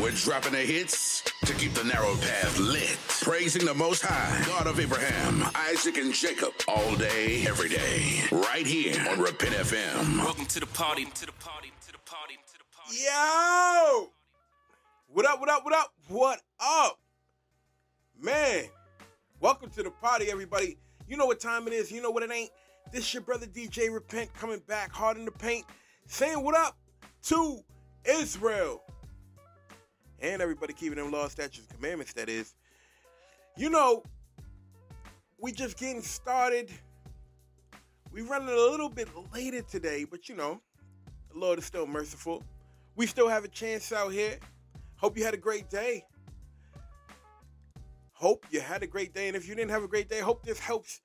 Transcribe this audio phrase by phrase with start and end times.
[0.00, 2.96] We're dropping the hits to keep the narrow path lit.
[3.20, 8.22] Praising the Most High, God of Abraham, Isaac, and Jacob, all day, every day.
[8.30, 10.18] Right here on Repent FM.
[10.18, 12.96] Welcome to the party, to the party, to the party, to the party.
[12.96, 14.10] Yo!
[15.08, 17.00] What up, what up, what up, what up?
[18.22, 18.66] Man,
[19.40, 20.78] welcome to the party, everybody.
[21.08, 22.50] You know what time it is, you know what it ain't.
[22.92, 25.66] This your brother DJ Repent coming back hard in the paint,
[26.06, 26.78] saying what up
[27.24, 27.58] to
[28.04, 28.80] Israel.
[30.20, 32.54] And everybody keeping them laws, statutes, and commandments, that is.
[33.56, 34.02] You know,
[35.38, 36.70] we just getting started.
[38.12, 40.60] We running a little bit later today, but you know,
[41.32, 42.42] the Lord is still merciful.
[42.96, 44.38] We still have a chance out here.
[44.96, 46.04] Hope you had a great day.
[48.12, 49.28] Hope you had a great day.
[49.28, 51.00] And if you didn't have a great day, hope this helps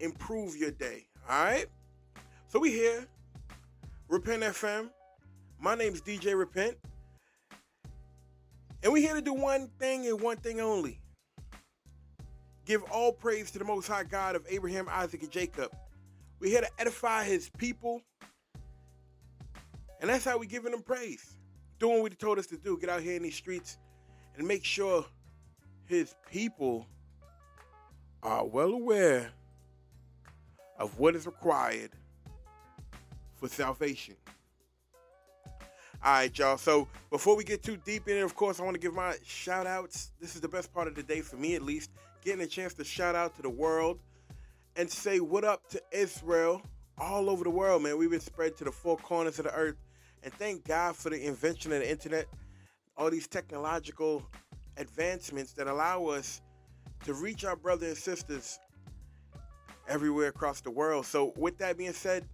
[0.00, 1.06] improve your day.
[1.28, 1.66] All right?
[2.48, 3.06] So we here,
[4.08, 4.88] Repent FM.
[5.60, 6.78] My name's DJ Repent.
[8.82, 11.00] And we're here to do one thing and one thing only.
[12.64, 15.74] Give all praise to the Most High God of Abraham, Isaac, and Jacob.
[16.40, 18.02] We're here to edify his people.
[20.00, 21.36] And that's how we giving them praise.
[21.78, 22.76] Doing what he told us to do.
[22.78, 23.78] Get out here in these streets
[24.36, 25.04] and make sure
[25.86, 26.86] his people
[28.22, 29.30] are well aware
[30.78, 31.92] of what is required
[33.36, 34.16] for salvation.
[36.06, 36.56] All right, y'all.
[36.56, 39.16] So before we get too deep in it, of course, I want to give my
[39.24, 40.12] shout outs.
[40.20, 41.90] This is the best part of the day for me, at least.
[42.24, 43.98] Getting a chance to shout out to the world
[44.76, 46.62] and say what up to Israel
[46.96, 47.98] all over the world, man.
[47.98, 49.74] We've been spread to the four corners of the earth.
[50.22, 52.26] And thank God for the invention of the internet,
[52.96, 54.22] all these technological
[54.76, 56.40] advancements that allow us
[57.04, 58.60] to reach our brothers and sisters
[59.88, 61.04] everywhere across the world.
[61.04, 62.28] So, with that being said,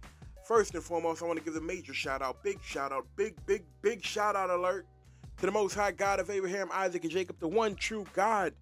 [0.45, 3.35] first and foremost, I want to give a major shout out, big shout out, big,
[3.45, 4.85] big, big shout out alert
[5.37, 8.53] to the Most High God of Abraham, Isaac, and Jacob, the one true God,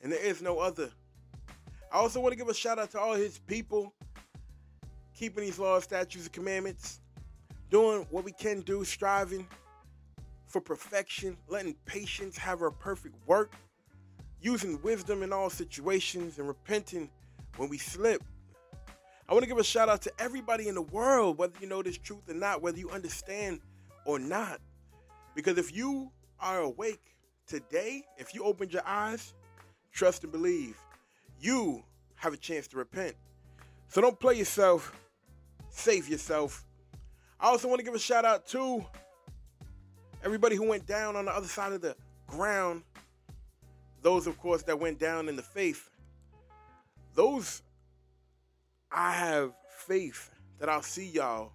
[0.00, 0.90] and there is no other.
[1.92, 3.92] I also want to give a shout out to all his people
[5.14, 7.00] keeping these laws, statutes, and commandments,
[7.70, 9.46] doing what we can do, striving
[10.46, 13.52] for perfection, letting patience have her perfect work,
[14.40, 17.10] using wisdom in all situations, and repenting
[17.56, 18.22] when we slip.
[19.28, 21.82] I want to give a shout out to everybody in the world, whether you know
[21.82, 23.60] this truth or not, whether you understand
[24.06, 24.58] or not.
[25.34, 27.14] Because if you are awake
[27.46, 29.34] today, if you opened your eyes,
[29.92, 30.78] trust and believe,
[31.38, 31.84] you
[32.14, 33.14] have a chance to repent.
[33.88, 34.92] So don't play yourself,
[35.68, 36.64] save yourself.
[37.38, 38.82] I also want to give a shout out to
[40.24, 41.94] everybody who went down on the other side of the
[42.26, 42.82] ground.
[44.00, 45.90] Those, of course, that went down in the faith.
[47.14, 47.62] Those,
[48.90, 49.52] I have
[49.86, 51.52] faith that I'll see y'all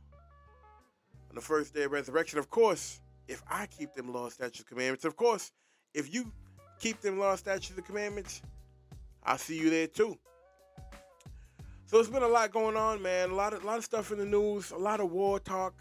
[1.30, 2.40] on the first day of resurrection.
[2.40, 5.06] Of course, if I keep them law, statutes, commandments.
[5.06, 5.52] Of course,
[5.94, 6.32] if you
[6.80, 8.42] keep them law, statutes, and commandments,
[9.24, 10.18] I'll see you there too.
[11.86, 13.30] So it's been a lot going on, man.
[13.30, 15.74] A lot of a lot of stuff in the news, a lot of war talk.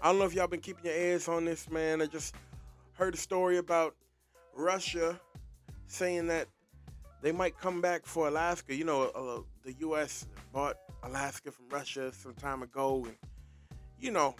[0.00, 2.02] I don't know if y'all been keeping your ears on this, man.
[2.02, 2.34] I just
[2.94, 3.94] heard a story about
[4.54, 5.18] Russia
[5.86, 6.48] saying that
[7.22, 8.74] they might come back for Alaska.
[8.74, 10.26] You know, the U.S.
[10.52, 13.16] bought Alaska from Russia some time ago, and
[13.98, 14.34] you know,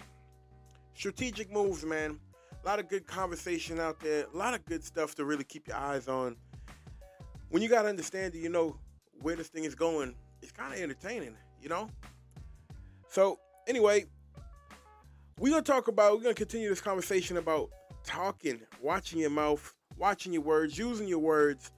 [0.93, 2.19] strategic moves, man.
[2.63, 4.25] A lot of good conversation out there.
[4.33, 6.37] A lot of good stuff to really keep your eyes on.
[7.49, 8.77] When you gotta understand, that you know
[9.21, 10.15] where this thing is going.
[10.41, 11.89] It's kind of entertaining, you know.
[13.09, 14.05] So anyway,
[15.39, 16.13] we're gonna talk about.
[16.17, 17.69] We're gonna continue this conversation about
[18.03, 21.71] talking, watching your mouth, watching your words, using your words.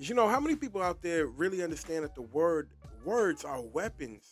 [0.00, 2.70] Because you know how many people out there really understand that the word
[3.04, 4.24] words are weapons.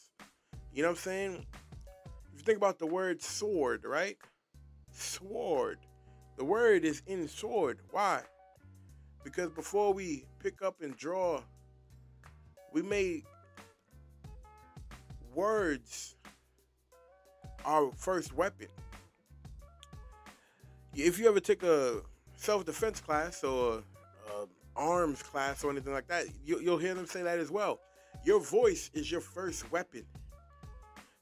[0.73, 1.47] You know what I'm saying?
[2.33, 4.17] If you think about the word sword, right?
[4.93, 5.81] Sword.
[6.39, 7.81] The word is in sword.
[7.91, 8.23] Why?
[9.23, 11.43] Because before we pick up and draw,
[12.73, 13.25] we made
[15.35, 16.17] words
[17.67, 18.69] our first weapon.
[20.95, 22.01] If you ever take a
[22.37, 23.83] self-defense class or
[24.31, 24.47] uh,
[24.79, 27.81] arms class or anything like that, you, you'll hear them say that as well.
[28.25, 30.05] Your voice is your first weapon.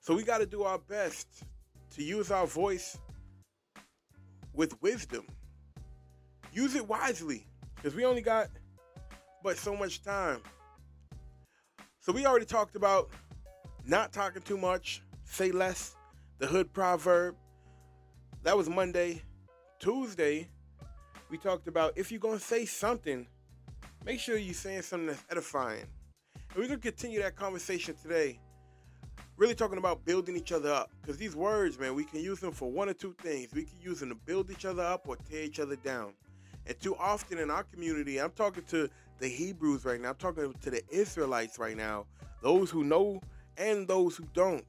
[0.00, 1.26] So we got to do our best
[1.94, 2.98] to use our voice
[4.52, 5.26] with wisdom.
[6.52, 8.48] Use it wisely because we only got
[9.42, 10.40] but so much time.
[12.00, 13.10] So we already talked about
[13.84, 15.96] not talking too much, say less,
[16.38, 17.36] the hood proverb.
[18.42, 19.22] That was Monday.
[19.78, 20.48] Tuesday,
[21.30, 23.26] we talked about if you're going to say something,
[24.06, 25.84] make sure you're saying something that's edifying.
[26.50, 28.40] And we're going to continue that conversation today.
[29.36, 30.90] Really talking about building each other up.
[31.02, 33.48] Because these words, man, we can use them for one or two things.
[33.52, 36.14] We can use them to build each other up or tear each other down.
[36.66, 38.88] And too often in our community, I'm talking to
[39.18, 42.06] the Hebrews right now, I'm talking to the Israelites right now,
[42.42, 43.20] those who know
[43.56, 44.64] and those who don't.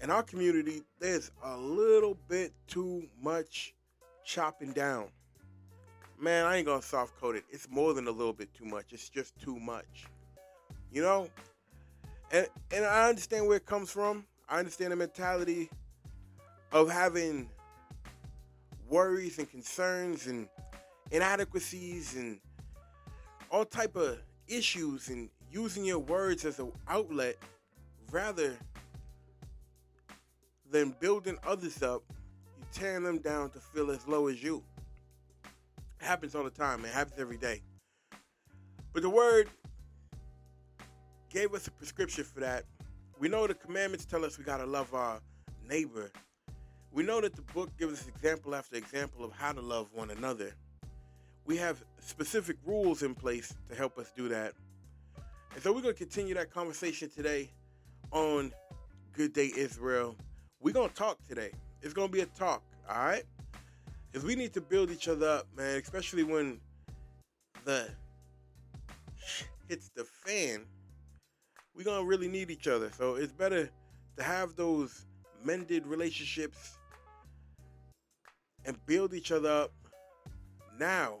[0.00, 3.74] In our community, there's a little bit too much
[4.24, 5.08] chopping down.
[6.18, 7.44] Man, I ain't gonna soft code it.
[7.50, 8.92] It's more than a little bit too much.
[8.92, 10.06] It's just too much.
[10.90, 11.28] You know?
[12.32, 14.24] And and I understand where it comes from.
[14.48, 15.68] I understand the mentality
[16.72, 17.50] of having
[18.88, 20.48] worries and concerns and
[21.10, 22.40] inadequacies and
[23.50, 24.18] all type of
[24.48, 27.36] issues and using your words as an outlet
[28.10, 28.56] rather
[30.70, 32.02] than building others up
[32.58, 34.62] you tearing them down to feel as low as you
[36.00, 37.62] it happens all the time it happens every day
[38.92, 39.48] but the word
[41.30, 42.64] gave us a prescription for that
[43.18, 45.20] we know the commandments tell us we got to love our
[45.68, 46.10] neighbor
[46.92, 50.10] we know that the book gives us example after example of how to love one
[50.10, 50.52] another
[51.46, 54.52] we have specific rules in place to help us do that.
[55.54, 57.50] And so we're to continue that conversation today
[58.10, 58.52] on
[59.12, 60.16] Good Day Israel.
[60.60, 61.52] We're to talk today.
[61.82, 63.22] It's to be a talk, all right?
[64.16, 66.58] Because we need to build each other up, man, especially when
[67.66, 67.86] the
[69.68, 70.64] hits the fan.
[71.74, 72.90] We're to really need each other.
[72.96, 73.68] So it's better
[74.16, 75.04] to have those
[75.44, 76.78] mended relationships
[78.64, 79.72] and build each other up
[80.78, 81.16] now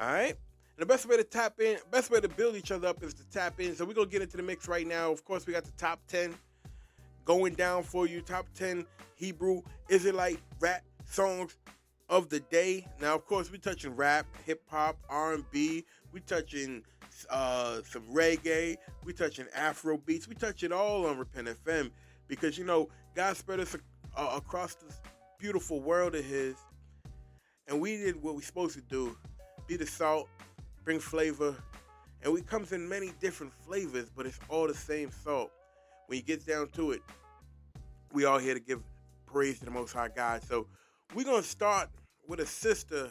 [0.00, 0.30] all right.
[0.30, 3.12] And the best way to tap in, best way to build each other up is
[3.12, 3.76] to tap in.
[3.76, 5.12] So we're gonna get into the mix right now.
[5.12, 6.34] Of course, we got the top 10
[7.26, 8.22] going down for you.
[8.22, 9.60] Top 10 Hebrew
[9.90, 10.82] Israelite rap
[11.12, 11.56] songs
[12.08, 12.86] of the day.
[13.00, 15.84] Now, of course, we're touching rap, hip hop, R&B.
[16.12, 16.82] We're touching
[17.30, 18.76] uh, some reggae.
[19.04, 20.28] We're touching Afro beats.
[20.28, 21.90] We touching all on Repent FM
[22.28, 23.76] because you know God spread us
[24.16, 25.00] uh, across this
[25.38, 26.56] beautiful world of His,
[27.68, 29.16] and we did what we're supposed to do
[29.66, 30.28] be the salt,
[30.84, 31.54] bring flavor,
[32.22, 35.50] and it comes in many different flavors, but it's all the same salt.
[36.06, 37.00] When you get down to it,
[38.12, 38.82] we all here to give
[39.26, 40.42] praise to the Most High God.
[40.42, 40.66] So
[41.14, 41.88] we're gonna start
[42.26, 43.10] with a sister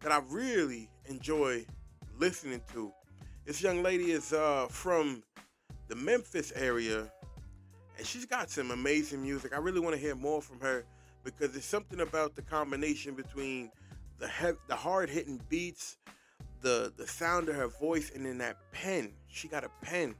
[0.00, 1.66] that I really enjoy
[2.18, 2.92] listening to.
[3.44, 5.22] This young lady is uh, from
[5.88, 7.10] the Memphis area,
[7.98, 9.52] and she's got some amazing music.
[9.54, 10.84] I really want to hear more from her
[11.24, 13.70] because there's something about the combination between
[14.18, 15.98] the he- the hard hitting beats,
[16.62, 19.12] the the sound of her voice, and then that pen.
[19.28, 20.14] She got a pen.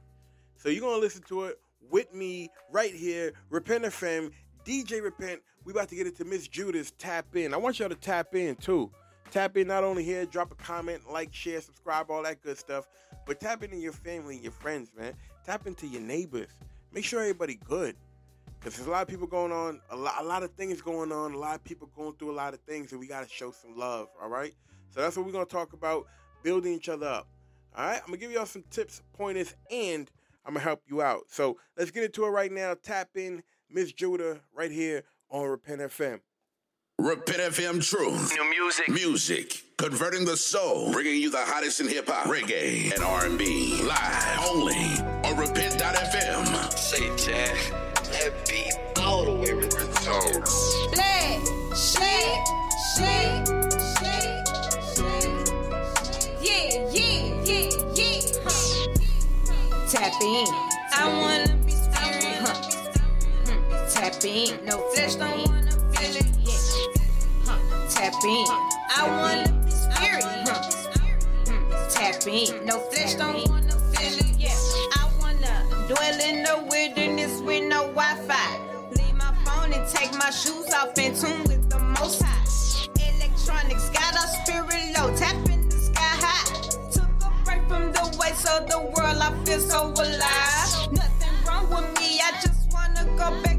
[0.55, 1.59] So you're gonna listen to it
[1.89, 4.31] with me right here, Repent FM,
[4.67, 5.41] DJ Repent.
[5.63, 7.53] We about to get into Miss Jewduh's Tap In.
[7.53, 8.91] I want y'all to tap in too.
[9.31, 12.85] Tap in not only here, drop a comment, like, share, subscribe, all that good stuff,
[13.25, 15.13] but tap into your family and your friends, man.
[15.45, 16.49] Tap into your neighbors.
[16.91, 17.95] Make sure everybody good.
[18.59, 21.13] Because there's a lot of people going on, a lot, a lot of things going
[21.13, 23.29] on, a lot of people going through a lot of things, and we got to
[23.29, 24.53] show some love, all right?
[24.89, 26.07] So that's what we're to talk about,
[26.43, 27.27] building each other up.
[27.73, 30.11] All right, I'm to give y'all some tips, pointers, and
[30.45, 31.23] I'm to help you out.
[31.29, 32.73] So let's get into it right now.
[32.73, 36.19] Tap in Miss Jewduh right here on Repent FM.
[36.99, 38.33] Repent FM Truth.
[38.33, 38.89] New music.
[38.89, 39.63] Music.
[39.77, 40.91] Converting the soul.
[40.91, 43.83] Bringing you the hottest in hip hop, reggae, and R&B.
[43.83, 44.73] Live only
[45.29, 46.73] on Repent.fm.
[46.77, 47.55] Say Jack.
[48.11, 50.75] That beat all the way with the toes.
[50.95, 51.45] Shake,
[51.75, 52.45] shake,
[52.95, 53.45] shake,
[53.99, 54.47] shake,
[54.95, 56.41] shake.
[56.41, 58.21] Yeah, yeah, yeah, yeah.
[58.43, 59.87] Huh.
[59.89, 60.47] Tap in.
[60.93, 61.66] I wanna
[63.93, 64.65] Tap in.
[64.65, 66.27] No flesh don't wanna feel it.
[66.43, 66.53] Yeah.
[67.45, 67.57] Huh.
[67.89, 68.45] Tap in.
[68.95, 70.23] I wanna be spirit.
[70.47, 71.89] Huh.
[71.89, 72.65] Tap in.
[72.65, 74.37] No flesh don't wanna feel it.
[74.37, 74.55] Yeah.
[74.93, 78.59] I wanna dwell in the wilderness with no Wi-Fi.
[78.91, 82.43] Leave my phone and take my shoes off and tune with the most high.
[83.15, 86.53] Electronics got our spirit low, tap in the sky high.
[86.91, 90.91] Took a break from the waste of the world, I feel so alive.
[90.91, 93.56] Nothing wrong with me, I just wanna go back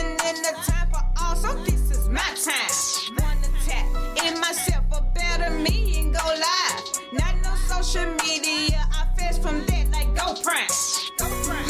[0.00, 3.16] season and the time for all, so this is my time.
[3.18, 7.12] Wanna tap in myself a better me and go live.
[7.12, 10.68] Not no social media, I fast from that like go prime.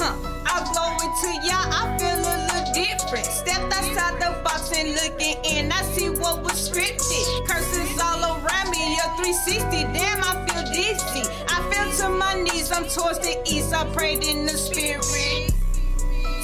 [0.01, 0.15] Huh,
[0.47, 3.27] I blow it to y'all, I feel a little different.
[3.27, 7.47] Stepped outside the box and looking in, I see what was scripted.
[7.47, 11.29] Curses all around me, a 360, damn, I feel dizzy.
[11.49, 15.53] I fell to my knees, I'm towards the east, I prayed in the spirit.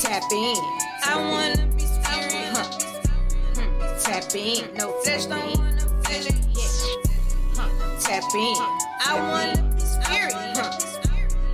[0.02, 0.56] Tap in,
[1.08, 2.32] I wanna be spirit.
[2.52, 2.64] Huh.
[3.54, 3.98] Hmm.
[4.00, 6.34] Tap in, no flesh don't wanna feel it.
[6.52, 6.70] Yeah.
[7.54, 8.00] Huh.
[8.00, 8.56] Tap in,
[9.06, 10.34] I wanna be spirit.
[10.34, 10.72] Huh.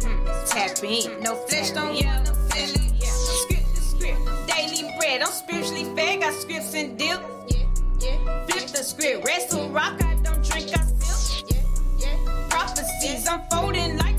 [0.03, 0.47] Hmm.
[0.47, 2.93] Tap in, no flesh don't wanna feel it.
[2.99, 3.11] Yeah.
[3.11, 5.21] Script to script, daily bread.
[5.23, 7.21] I'm spiritually fed, got scripts and dip.
[7.49, 7.67] Yeah.
[8.01, 8.47] yeah.
[8.47, 11.45] Flip the script, wrestle rock, I don't drink, I sip.
[11.51, 12.49] Yeah, yeah.
[12.49, 14.12] Prophecies unfolding like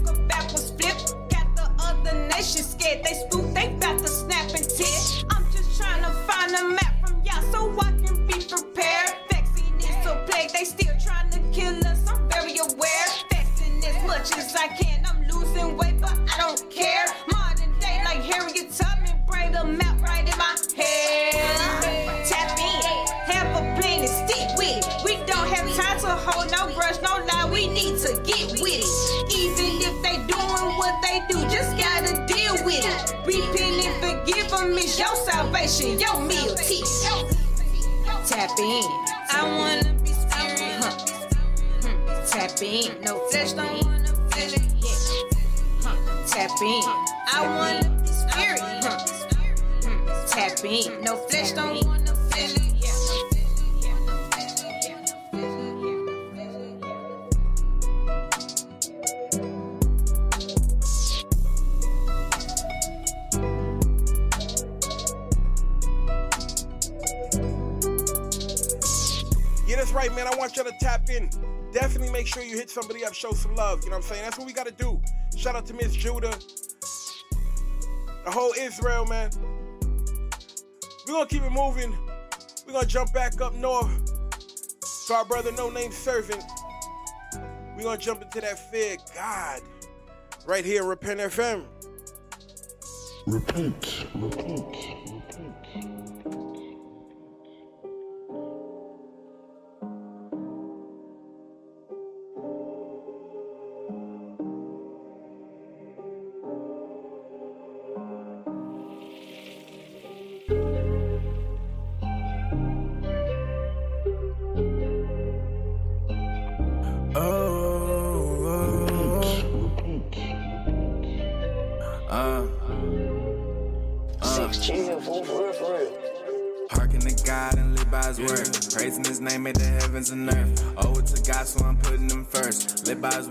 [2.03, 5.25] the nation scared, they spook, they bout to snap and tip.
[5.29, 9.15] I'm just trying to find a map from y'all so I can be prepared.
[9.29, 13.07] Vaccine is a plague, they still trying to kill us, I'm very aware.
[13.31, 17.05] Fasting as much as I can, I'm losing weight, but I don't care.
[17.31, 22.25] Modern day, like Harriet Tubman, bring the map right in my head.
[22.27, 25.03] Tap in, have a plan and stick with it.
[25.05, 27.49] We don't have time to hold no brush, no lie.
[27.51, 29.33] We need to get with it.
[29.37, 33.15] Even they doing what they do, just gotta deal with it.
[33.25, 36.85] Repent and forgive them is your salvation, your meal teach.
[38.27, 38.83] Tap in.
[39.29, 40.59] I wanna be spirit.
[40.79, 40.91] Huh.
[41.81, 42.25] Hmm.
[42.25, 43.01] Tap in.
[43.01, 44.61] No flesh don't wanna feel it.
[44.79, 45.39] Yeah.
[45.83, 46.25] Huh.
[46.27, 46.83] Tap in.
[47.33, 48.61] I wanna be spirit.
[48.83, 48.99] Huh.
[49.83, 50.27] Hmm.
[50.27, 51.03] Tap in.
[51.03, 52.72] No flesh don't wanna feel it.
[70.55, 71.29] Y'all to tap in.
[71.71, 73.83] Definitely make sure you hit somebody up, show some love.
[73.83, 74.21] You know what I'm saying?
[74.23, 75.01] That's what we got to do.
[75.35, 76.31] Shout out to Miss Jewduh,
[78.23, 79.31] the whole Israel, man.
[81.07, 81.97] We're going to keep it moving.
[82.67, 84.11] We're going to jump back up north
[85.07, 86.43] to our brother, No Name Servant.
[87.75, 89.61] We're going to jump into that fear God
[90.45, 91.65] right here, Repent FM.
[93.25, 94.72] Repent, repent.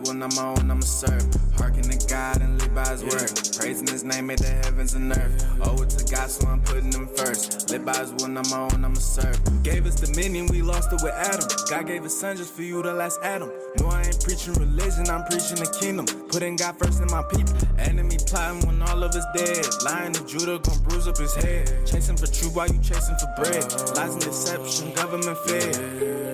[0.05, 0.23] First.
[0.23, 1.35] I'm his will, not my own, I'ma serve.
[1.59, 3.57] Hearken to God and live by his word.
[3.59, 5.47] Praising his name made the heavens and earth.
[5.63, 7.71] Owe it to God, so I'm putting him first.
[7.71, 9.39] Live by his not my own, I'ma serve.
[9.63, 11.47] Gave us dominion, we lost it with Adam.
[11.69, 13.51] God gave his son just for you, the last Adam.
[13.79, 16.07] No, I ain't preaching religion, I'm preaching the kingdom.
[16.29, 17.55] Putting God first in my people.
[17.79, 19.67] Enemy plotting when all of us dead.
[19.85, 21.69] Lion of Judah gon' bruise up his head.
[21.87, 23.63] Chasing for truth while you chasing for bread.
[23.97, 26.32] Lies and deception, government fed.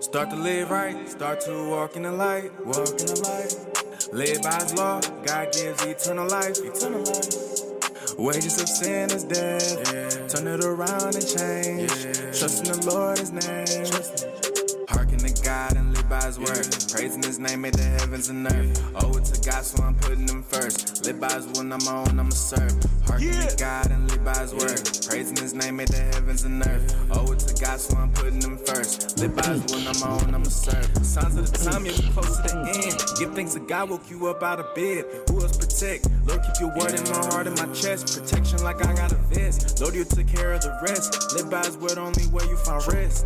[0.00, 4.12] Start to live right, start to walk in the light, walk in the light.
[4.14, 8.18] Live by his law, God gives eternal life, eternal life.
[8.18, 9.92] Wages of sin is death.
[9.92, 10.26] yeah.
[10.26, 11.92] Turn it around and change.
[11.92, 12.32] Yeah.
[12.32, 14.49] Trust in the Lord, his name.
[14.90, 16.66] Hearken to God and live by his word.
[16.90, 18.82] Praising his name made the heavens and earth.
[18.96, 21.06] Owe it to God, so I'm putting him first.
[21.06, 22.74] Live by his will, my own, I'ma serve.
[23.06, 23.46] Hearken Yeah.
[23.46, 24.82] to God and live by his word.
[25.06, 26.94] Praising his name made the heavens and earth.
[27.12, 29.18] Owe it to God, so I'm putting him first.
[29.20, 30.90] Live by his will, my own, I'ma serve.
[31.06, 32.98] Signs of the time, yeah, we close to the end.
[33.18, 35.04] Give thanks to God, woke you up out of bed.
[35.30, 36.08] Who else protect?
[36.26, 38.18] Lord, keep your word in my heart and my chest.
[38.18, 39.80] Protection like I got a vest.
[39.80, 41.32] Lord, you took care of the rest.
[41.36, 43.24] Live by his word, only where you find rest.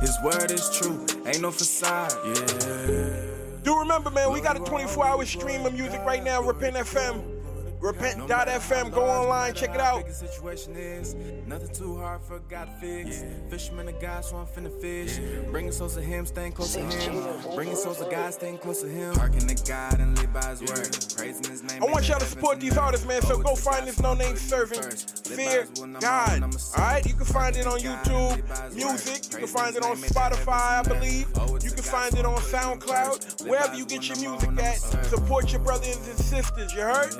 [0.00, 2.12] His word is true, ain't no facade.
[2.24, 3.20] Yeah.
[3.64, 7.37] Do remember, man, we got a 24 hour stream of music right now, Repent FM.
[7.80, 8.92] Repent.fm.
[8.92, 10.10] Go online, check it out.
[10.10, 11.14] Situation is
[11.46, 13.24] nothing too hard for God to fix.
[13.48, 15.18] Fisherman of God, so I'm finna fish.
[15.50, 17.54] Bringing souls to Him, staying close to Him.
[17.54, 19.14] Bringing souls to God, staying close to Him.
[19.14, 20.96] Hearken to God and live by His word.
[21.16, 21.82] Praising His name.
[21.82, 23.22] I want y'all to support these artists, man.
[23.22, 25.10] So go find this no name servant.
[25.26, 25.66] Fear
[26.00, 26.42] God.
[26.76, 27.06] Alright?
[27.06, 29.32] You can find it on YouTube, music.
[29.32, 31.28] You can find it on Spotify, I believe.
[31.62, 33.48] You can find it on SoundCloud.
[33.48, 37.14] Wherever you get your music at, support your brothers and sisters, you heard?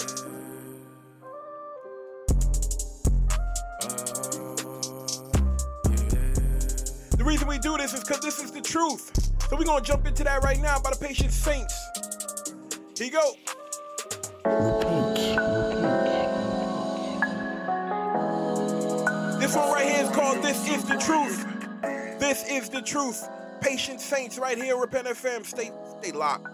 [7.29, 9.15] Reason we do this is because this is the truth.
[9.49, 11.75] So we're going to jump into that right now by the patient saints.
[12.97, 13.35] Here you go.
[19.39, 21.47] This one right here is called This Is the Truth.
[22.19, 23.29] This is the truth.
[23.61, 25.45] Patient saints right here, Repent FM.
[25.45, 25.71] Stay,
[26.01, 26.49] stay locked.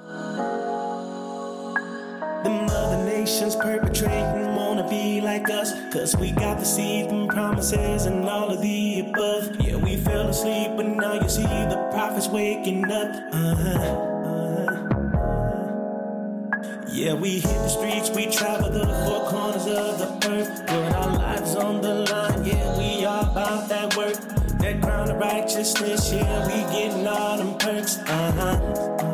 [2.44, 5.72] The other nations perpetrating wanna be like us.
[5.92, 10.72] Cause we got the seed and promises and all of the Yeah, we fell asleep,
[10.76, 13.14] but now you see the prophets waking up.
[13.32, 14.10] Uh-huh.
[16.92, 20.66] Yeah, we hit the streets, we travel the four corners of the earth.
[20.66, 24.16] Put our lives on the line, yeah, we are about that work.
[24.58, 27.98] That crown of righteousness, yeah, we getting all them perks.
[27.98, 29.13] Uh huh.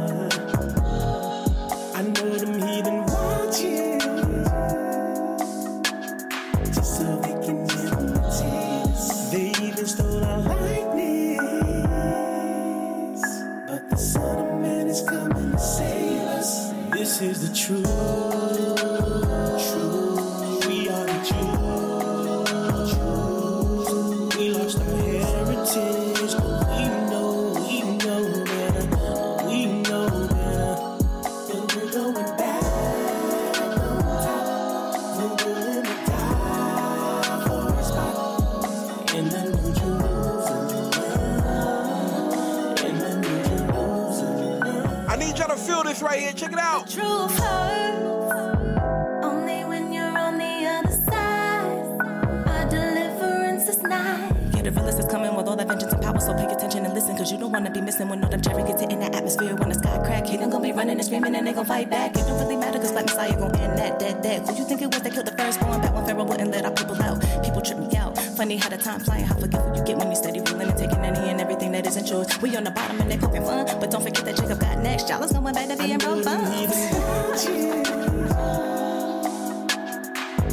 [57.31, 59.55] Cause you don't wanna be missing when all them chariots in the atmosphere.
[59.55, 62.17] When the sky crack, hidden gon' be running and screaming and they gon' fight back.
[62.17, 64.47] It don't really matter, cause Black Messiah gon' end that dead dead.
[64.49, 65.81] Who you think it was that killed the firstborn?
[65.81, 67.21] Back when Pharaoh wouldn't let our people out.
[67.45, 68.19] People trip me out.
[68.37, 70.99] Funny how the time flying, how forgetful you get when you steady ruling and taking
[70.99, 72.27] any and everything that isn't yours.
[72.43, 75.09] We on the bottom and they poking fun, but don't forget that Jacob got next.
[75.09, 76.41] Y'all is going back to being real fun.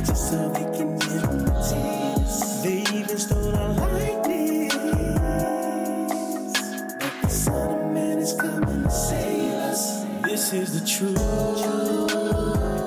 [0.05, 0.66] Just so they
[10.50, 11.18] This is the truth.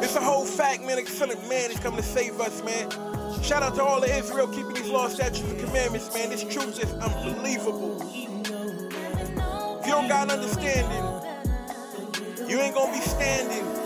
[0.02, 0.99] It's a whole fact, man.
[0.99, 2.90] Excellent man is coming to save us, man.
[3.43, 6.31] Shout out to all of Israel keeping these laws, statutes, and commandments, man.
[6.31, 8.00] This truth is unbelievable.
[8.00, 11.05] If you don't got an understanding,
[12.49, 13.79] you ain't gonna be standing.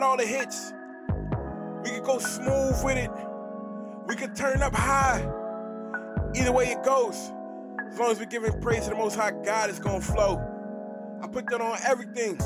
[0.00, 0.74] Got all the hits.
[1.82, 3.10] We could go smooth with it.
[4.06, 5.26] We could turn up high.
[6.34, 7.32] Either way it goes.
[7.90, 10.36] As long as we're giving praise to the Most High God, it's gonna flow.
[11.22, 12.38] I put that on everything.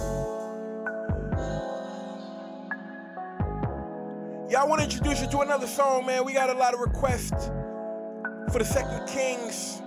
[4.56, 6.24] I want to introduce you to another song, man.
[6.24, 7.50] We got a lot of requests
[8.52, 9.82] for the Second Kings.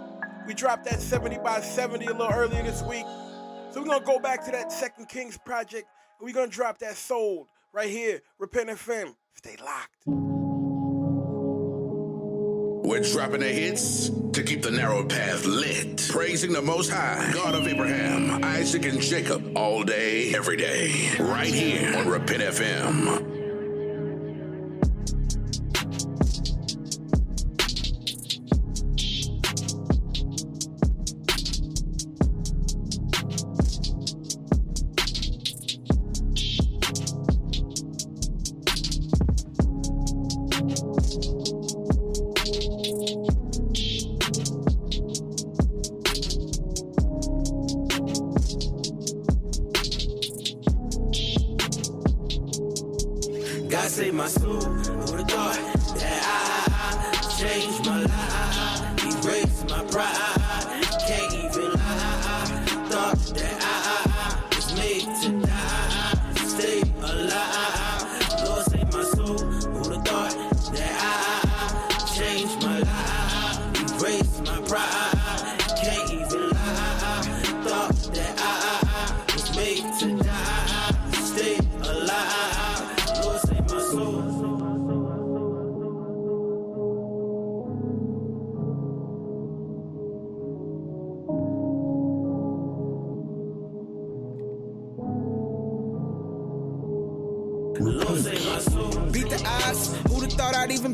[0.45, 3.05] We dropped that 70 by 70 a little earlier this week.
[3.71, 5.87] So we're gonna go back to that Second Kings project
[6.19, 9.15] and we're gonna drop that sold right here, Repent FM.
[9.35, 10.05] Stay locked.
[12.85, 16.07] We're dropping the hits to keep the narrow path lit.
[16.11, 21.09] Praising the Most High, God of Abraham, Isaac, and Jacob all day, every day.
[21.19, 23.32] Right here on Repent FM.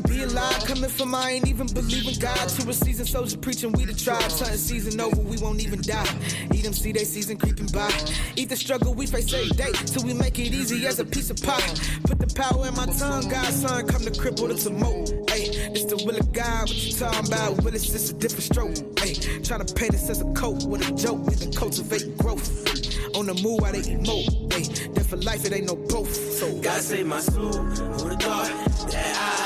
[0.00, 0.64] Even be alive?
[0.64, 2.48] Coming from I ain't even believing God.
[2.48, 4.22] To a seasoned soldier preaching, we the tribe.
[4.22, 6.06] Hunting season over, we won't even die.
[6.52, 7.90] Eat them, see they season creeping by.
[8.36, 11.30] Eat the struggle we face every day till we make it easy as a piece
[11.30, 11.74] of pie.
[12.04, 15.10] Put the power in my tongue, God's son, come to cripple the tumult.
[15.30, 17.62] Hey, It's the will of God, what you talking about?
[17.62, 18.98] Will it's just a different stroke.
[18.98, 22.48] Hey, trying to paint us as a coat with a joke, we been cultivating growth.
[23.16, 24.52] On the move while they emote.
[24.52, 26.14] Hey, then for life it ain't no both.
[26.14, 27.52] So God save my soul.
[27.52, 29.39] Who'da thought that I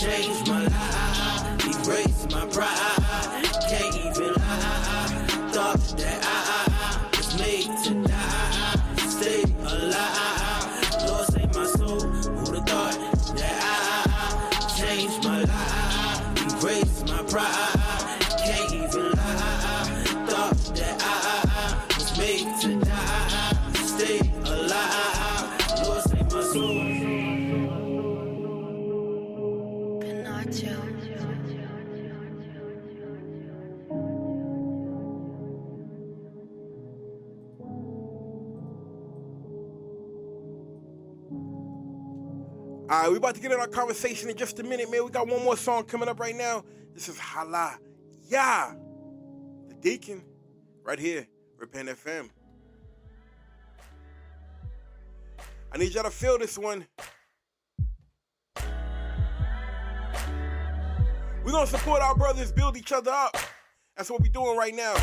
[0.00, 1.62] changed my life?
[1.62, 3.19] He raised my pride.
[42.90, 45.04] All right, we about to get in our conversation in just a minute, man.
[45.04, 46.64] We got one more song coming up right now.
[46.92, 47.78] This is Halal
[48.28, 48.72] Yah,
[49.68, 50.24] the Deacon,
[50.82, 52.30] right here, Repent FM.
[55.70, 56.84] I need y'all to feel this one.
[61.44, 63.36] We're gonna support our brothers, build each other up.
[63.96, 64.94] That's what we're doing right now.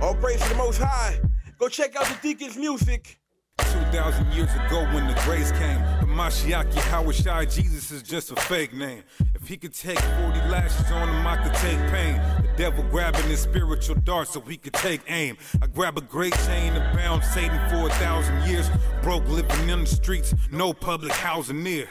[0.00, 1.20] All praise to the Most High.
[1.58, 3.18] Go check out the Deacon's music.
[3.58, 8.36] 2,000 years ago when the grace came, but Mashiach Yahweh Shai, Jesus is just a
[8.36, 9.02] fake name.
[9.34, 12.20] If he could take 40 lashes on him, I could take pain.
[12.42, 15.36] The devil grabbing his spiritual dart so he could take aim.
[15.62, 18.68] I grab a great chain and bound Satan for a thousand years.
[19.02, 21.88] Broke living in the streets, no public housing near.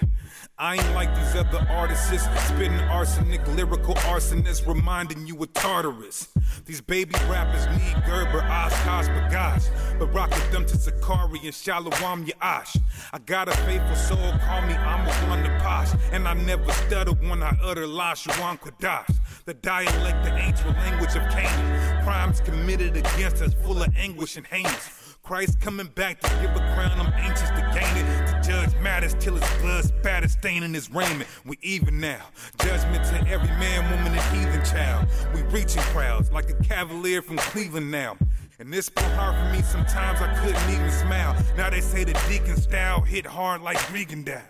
[0.59, 2.07] I ain't like these other artists,
[2.47, 6.29] spitting arsenic, lyrical arsonists, reminding you of Tartarus.
[6.65, 12.25] These baby rappers need Gerber, Oshkosh, B'gosh, but rock with them to Sakari and Shalom
[12.25, 12.75] Yaash.
[13.13, 16.71] I got a faithful soul, call me I'm a one to posh, and I never
[16.71, 19.15] stutter when I utter Lashon Kodesh.
[19.45, 22.03] The dialect, the ancient language of Canaan.
[22.03, 25.06] Crimes committed against us, full of anguish and heinous.
[25.27, 28.27] Christ coming back to give a crown, I'm anxious to gain it.
[28.27, 31.29] To judge matters till his blood spatters staining his raiment.
[31.43, 32.21] We even now.
[32.63, 35.05] Judgment to every man, woman, and heathen child.
[35.35, 38.15] We reaching crowds like a cavalier from Cleveland now.
[38.57, 41.35] And this been hard for me, sometimes I couldn't even smile.
[41.57, 44.43] Now they say the deacon style hit hard like Regan down.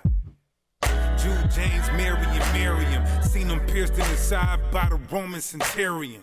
[1.17, 3.03] Jude, James, Mary, and Miriam.
[3.23, 6.21] Seen him pierced in the side by the Roman centurion.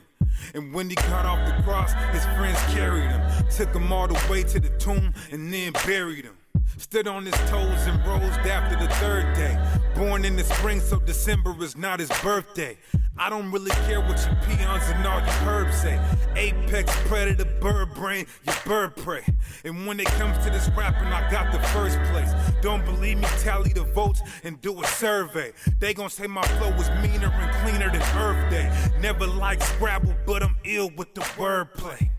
[0.55, 3.23] And when he got off the cross, his friends carried him.
[3.51, 6.34] Took him all the way to the tomb and then buried him.
[6.77, 9.57] Stood on his toes and rose after the third day.
[9.95, 12.77] Born in the spring, so December is not his birthday.
[13.17, 16.01] I don't really care what your peons and all your herbs say.
[16.35, 19.23] Apex predator, bird brain, your bird prey.
[19.65, 22.33] And when it comes to this rapping, I got the first place.
[22.61, 23.29] Don't believe me?
[23.41, 25.53] Tally the votes and do a survey.
[25.79, 28.73] They gon' say my flow was meaner and cleaner than Earth Day.
[29.01, 32.11] Never liked Scrabble, but I'm ill with the wordplay.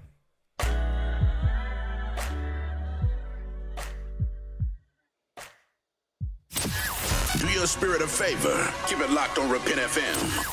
[7.40, 8.74] Do your spirit a favor.
[8.88, 10.52] Keep it locked on Repent FM.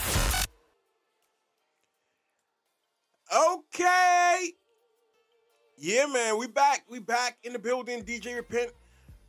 [3.34, 4.52] Okay.
[5.78, 6.84] Yeah, man, we back.
[6.88, 8.04] We back in the building.
[8.04, 8.70] DJ Repent,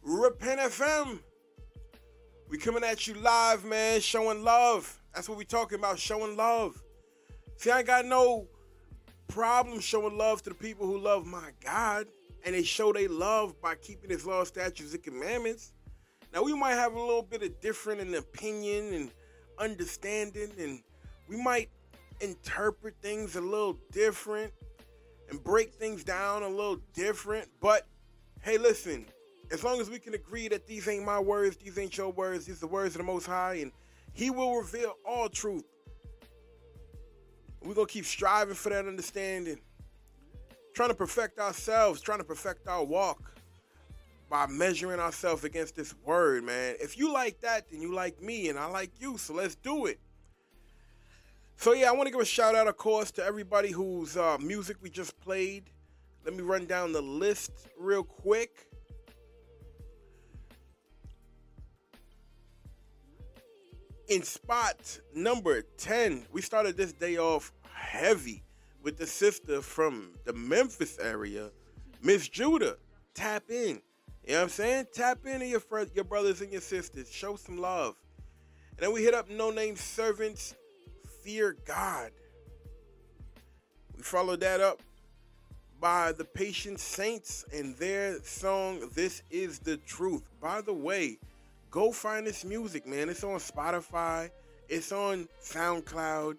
[0.02, 1.20] Repent FM.
[2.50, 5.00] We coming at you live, man, showing love.
[5.16, 6.82] That's what we talking about, showing love.
[7.58, 8.48] See, I ain't got no
[9.28, 12.08] problem showing love to the people who love my God,
[12.46, 15.72] and they show they love by keeping His law, statutes, and commandments.
[16.34, 19.12] Now we might have a little bit of different in opinion and
[19.60, 20.82] understanding, and
[21.30, 21.70] we might
[22.22, 24.52] interpret things a little different
[25.30, 27.50] and break things down a little different.
[27.62, 27.86] But
[28.42, 29.06] hey, listen,
[29.52, 32.46] as long as we can agree that these ain't my words, these ain't your words,
[32.46, 33.72] these are the words of the Most High, and
[34.14, 35.66] He will reveal all truth.
[37.62, 39.60] We're gonna keep striving for that understanding,
[40.74, 43.33] trying to perfect ourselves, trying to perfect our walk
[44.34, 46.76] by measuring ourselves against this word, man.
[46.82, 49.86] If you like that, then you like me, and I like you, so let's do
[49.86, 50.00] it.
[51.56, 54.40] So yeah, I want to give a shout out, of course, to everybody whose uh,
[54.40, 55.70] music we just played.
[56.26, 58.66] Let me run down the list real quick.
[64.08, 68.42] In spot number 10, we started this day off heavy
[68.82, 71.52] with the sister from the Memphis area,
[72.02, 72.78] Miss Jewduh.
[73.14, 73.80] Tap in.
[74.26, 74.88] You know what I'm saying?
[74.94, 75.62] Tap into your
[75.94, 77.12] your brothers and your sisters.
[77.12, 77.96] Show some love.
[78.72, 80.56] And then we hit up No Name Servants,
[81.24, 82.12] Fear God.
[83.96, 84.82] We followed that up
[85.80, 90.24] by the Patient Saints and their song, This Is the Truth.
[90.42, 91.18] By the way,
[91.70, 93.10] go find this music, man.
[93.10, 94.30] It's on Spotify.
[94.70, 96.38] It's on SoundCloud.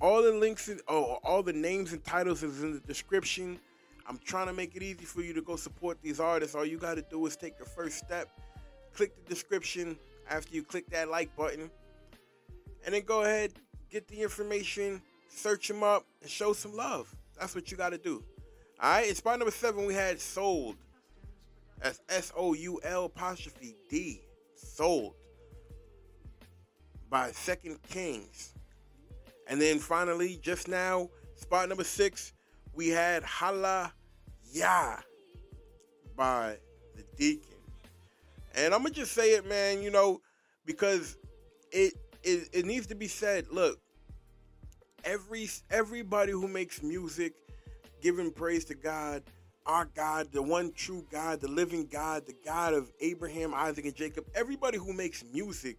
[0.00, 3.60] All the links, in, oh, all the names and titles is in the description.
[4.08, 6.54] I'm trying to make it easy for you to go support these artists.
[6.54, 8.28] All you got to do is take the first step,
[8.94, 9.98] click the description
[10.30, 11.70] after you click that like button,
[12.84, 13.52] and then go ahead,
[13.90, 17.14] get the information, search them up, and show some love.
[17.38, 18.24] That's what you got to do.
[18.80, 19.08] All right.
[19.08, 20.76] In spot number seven, we had Soul'd.
[21.82, 24.22] That's S O U L apostrophe D.
[24.56, 25.14] Soul'd
[27.10, 28.54] by Second Kings.
[29.46, 32.32] And then finally, just now, spot number six,
[32.74, 33.90] we had Halal
[34.52, 34.96] Yah
[36.16, 36.56] by
[36.96, 37.56] the Deacon.
[38.54, 40.20] And I'm gonna just say it, man, you know,
[40.66, 41.16] because
[41.70, 43.46] it it, it needs to be said.
[43.50, 43.78] Look,
[45.04, 47.34] every everybody who makes music,
[48.00, 49.22] giving praise to God,
[49.66, 53.94] our God, the one true God, the living God, the God of Abraham, Isaac, and
[53.94, 55.78] Jacob, everybody who makes music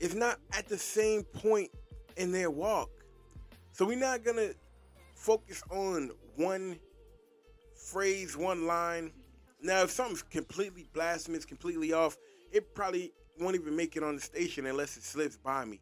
[0.00, 1.70] is not at the same point
[2.16, 2.90] in their walk.
[3.72, 4.54] So we're not to
[5.14, 6.78] focus on one
[7.90, 9.12] phrase, one line.
[9.62, 12.16] Now, if something's completely blasphemous, completely off,
[12.52, 15.80] it probably won't even make it on the station unless it slips by me.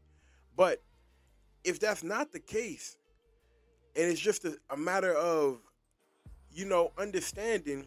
[0.56, 0.82] But
[1.64, 2.96] if that's not the case,
[3.94, 5.58] and it's just a, a matter of,
[6.50, 7.86] you know, understanding,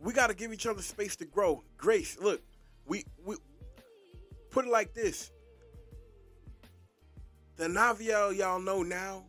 [0.00, 1.62] we got to give each other space to grow.
[1.76, 2.40] Grace, look,
[2.86, 3.36] we we
[4.50, 5.30] put it like this:
[7.56, 9.24] the Naviel y'all know now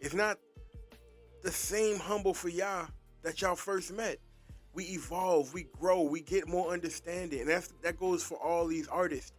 [0.00, 0.38] is not
[1.42, 2.88] the same humble for y'all
[3.22, 4.18] that y'all first met.
[4.72, 8.86] We evolve, we grow, we get more understanding, and that's that goes for all these
[8.88, 9.32] artists.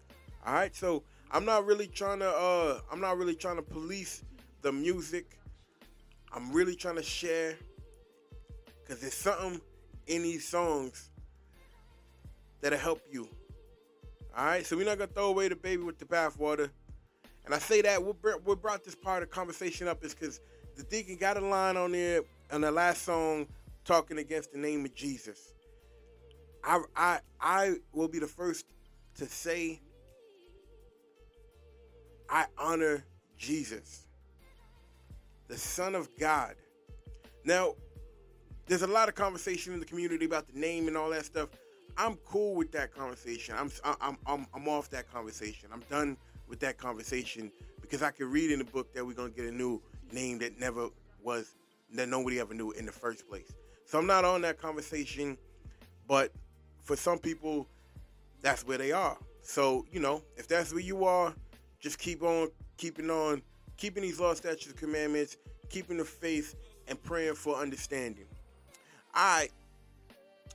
[0.46, 4.24] All right, so I'm not really trying to uh I'm not really trying to police
[4.62, 5.38] the music.
[6.34, 7.56] I'm really trying to share
[8.82, 9.62] because there's something
[10.08, 11.10] in these songs
[12.60, 13.28] that'll help you.
[14.38, 16.70] All right, so we're not gonna throw away the baby with the bathwater.
[17.46, 20.42] And I say that what brought this part of the conversation up is because
[20.76, 23.48] the deacon got a line on there on the last song
[23.86, 25.54] talking against the name of Jesus.
[26.64, 28.66] I I I will be the first
[29.16, 29.82] to say
[32.30, 33.04] I honor
[33.38, 34.08] Jesus,
[35.48, 36.56] the Son of God.
[37.44, 37.74] Now,
[38.68, 41.50] there's a lot of conversation in the community about the name and all that stuff.
[41.98, 43.56] I'm cool with that conversation.
[43.58, 45.70] I'm I'm I'm, I'm off that conversation.
[45.74, 46.16] I'm done
[46.48, 49.52] with that conversation because I can read in the book that we're gonna get a
[49.52, 49.82] new
[50.14, 50.90] name that never
[51.24, 51.56] was
[51.94, 53.52] that nobody ever knew in the first place.
[53.86, 55.38] So I'm not on that conversation,
[56.08, 56.32] but
[56.84, 57.68] for some people,
[58.42, 59.18] that's where they are.
[59.44, 61.34] So you know, if that's where you are,
[61.80, 63.42] just keep on keeping on,
[63.78, 65.38] keeping these law, statutes, and commandments,
[65.70, 66.56] keeping the faith,
[66.88, 68.26] and praying for understanding.
[69.16, 69.52] All right.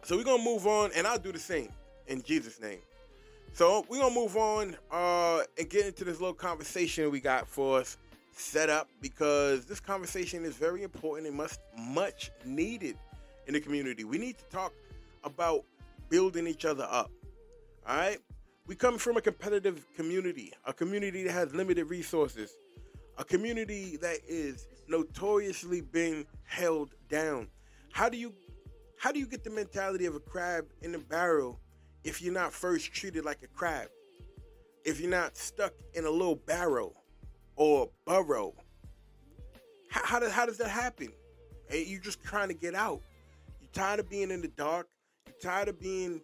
[0.04, 1.70] So we're gonna move on, and I'll do the same
[2.06, 2.78] in Jesus' name.
[3.52, 7.80] So we're gonna move on uh, and get into this little conversation we got for
[7.80, 7.96] us
[8.38, 12.96] set up because this conversation is very important and must much needed
[13.46, 14.04] in the community.
[14.04, 14.72] We need to talk
[15.24, 15.64] about
[16.08, 17.10] building each other up.
[17.88, 18.18] All right?
[18.66, 22.58] We come from a competitive community, a community that has limited resources,
[23.16, 27.48] a community that is notoriously being held down.
[27.92, 28.34] How do you
[28.98, 31.60] how do you get the mentality of a crab in a barrel
[32.02, 33.88] if you're not first treated like a crab?
[34.84, 36.94] If you're not stuck in a little barrel
[37.56, 38.54] or burrow?
[39.90, 41.08] How, how, does, how does that happen?
[41.68, 43.00] Eh, hey, you're just trying to get out.
[43.60, 44.88] You're tired of being in the dark.
[45.26, 46.20] You're tired of being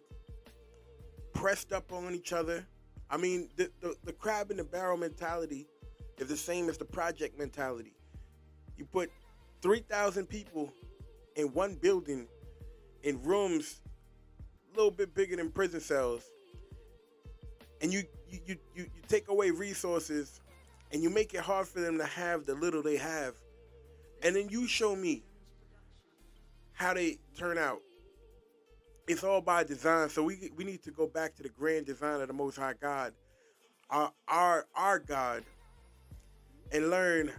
[1.33, 2.65] pressed up on each other.
[3.09, 5.67] I mean, the, the, the crab in the barrel mentality
[6.17, 7.93] is the same as the project mentality.
[8.77, 9.11] You put
[9.61, 10.71] 3,000 people
[11.35, 12.27] in one building
[13.03, 13.81] in rooms
[14.73, 16.23] a little bit bigger than prison cells,
[17.81, 20.39] and you, you, you, you take away resources
[20.93, 23.33] and you make it hard for them to have the little they have.
[24.21, 25.23] And then you show me
[26.73, 27.81] how they turn out
[29.07, 30.09] it's all by design.
[30.09, 32.73] So we we need to go back to the grand design of the Most High
[32.79, 33.13] God,
[33.89, 35.43] our our our God,
[36.71, 37.31] and learn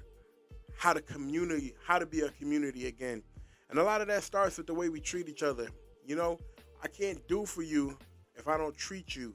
[0.76, 3.22] how to community, how to be a community again.
[3.70, 5.68] And a lot of that starts with the way we treat each other.
[6.06, 6.38] You know,
[6.82, 7.96] I can't do for you
[8.36, 9.34] if I don't treat you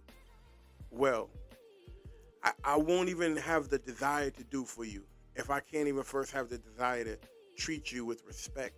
[0.92, 1.30] well.
[2.44, 5.04] I, I won't even have the desire to do for you
[5.36, 7.18] if I can't even first have the desire to
[7.58, 8.76] treat you with respect.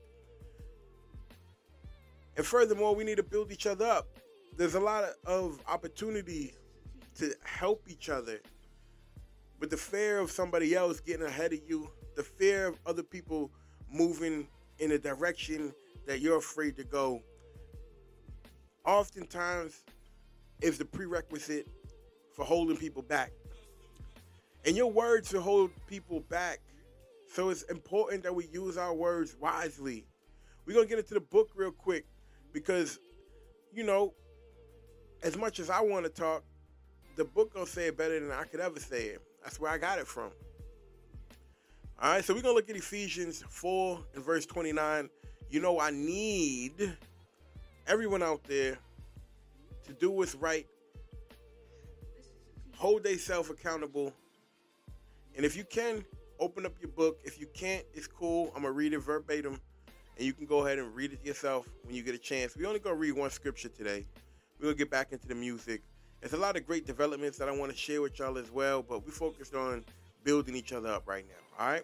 [2.38, 4.08] And furthermore, we need to build each other up.
[4.58, 6.54] There's a lot of opportunity
[7.18, 8.40] to help each other.
[9.60, 13.52] But the fear of somebody else getting ahead of you, the fear of other people
[13.92, 14.48] moving
[14.80, 15.74] in a direction
[16.08, 17.22] that you're afraid to go,
[18.86, 19.84] oftentimes
[20.62, 21.68] is the prerequisite
[22.34, 23.32] for holding people back.
[24.66, 26.60] And your words will hold people back.
[27.34, 30.06] So it's important that we use our words wisely.
[30.66, 32.06] We're going to get into the book real quick
[32.54, 33.00] because,
[33.74, 34.14] you know,
[35.24, 36.44] as much as I want to talk,
[37.16, 39.22] the book going to say it better than I could ever say it.
[39.44, 40.32] That's where I got it from.
[42.02, 45.10] All right, so we're going to look at Ephesians 4 and verse 29.
[45.50, 46.96] You know, I need
[47.88, 48.78] everyone out there
[49.86, 50.66] to do what's right,
[52.76, 54.14] hold themselves accountable,
[55.36, 56.04] and if you can,
[56.40, 57.20] open up your book.
[57.24, 58.52] If you can't, it's cool.
[58.56, 59.60] I'm gonna read it verbatim,
[60.18, 62.56] and you can go ahead and read it yourself when you get a chance.
[62.56, 64.06] We only gonna read one scripture today.
[64.60, 65.82] We're gonna get back into the music.
[66.20, 68.84] There's a lot of great developments that I want to share with y'all as well,
[68.84, 69.84] but we focused on
[70.24, 71.64] building each other up right now.
[71.64, 71.84] All right.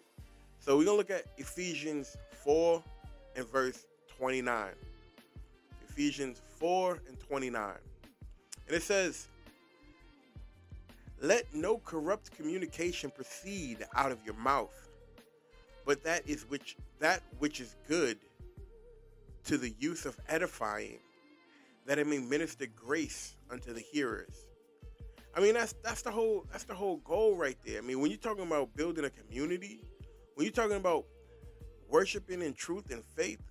[0.60, 2.83] So we're gonna look at Ephesians 4
[3.36, 3.86] and verse
[4.17, 4.69] 29.
[5.89, 7.71] Ephesians 4 and 29.
[8.67, 9.27] And it says,
[11.19, 14.89] Let no corrupt communication proceed out of your mouth,
[15.86, 18.17] but that is which that which is good
[19.45, 20.99] to the use of edifying,
[21.86, 24.45] that it may minister grace unto the hearers.
[25.36, 27.80] I mean that's that's the whole that's the whole goal right there.
[27.80, 29.82] I mean when you're talking about building a community,
[30.36, 31.06] when you're talking about
[31.89, 33.41] worshiping in truth and faith,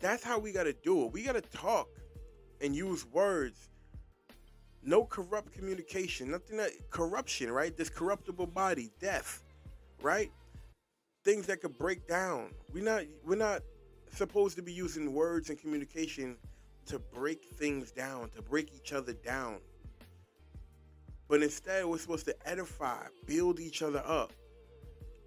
[0.00, 1.12] that's how we got to do it.
[1.12, 1.88] We got to talk
[2.60, 3.69] and use words.
[4.82, 7.76] No corrupt communication, nothing that corruption, right?
[7.76, 9.42] This corruptible body, death,
[10.02, 10.30] right?
[11.24, 12.50] Things that could break down.
[12.72, 13.62] We're not we're not
[14.12, 16.36] supposed to be using words and communication
[16.86, 19.58] to break things down, to break each other down.
[21.28, 24.32] But instead, we're supposed to edify, build each other up.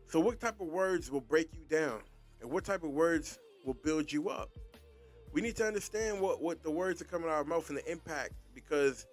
[0.07, 2.01] So, what type of words will break you down?
[2.41, 4.49] And what type of words will build you up?
[5.31, 7.77] We need to understand what, what the words are coming out of our mouth and
[7.77, 9.05] the impact because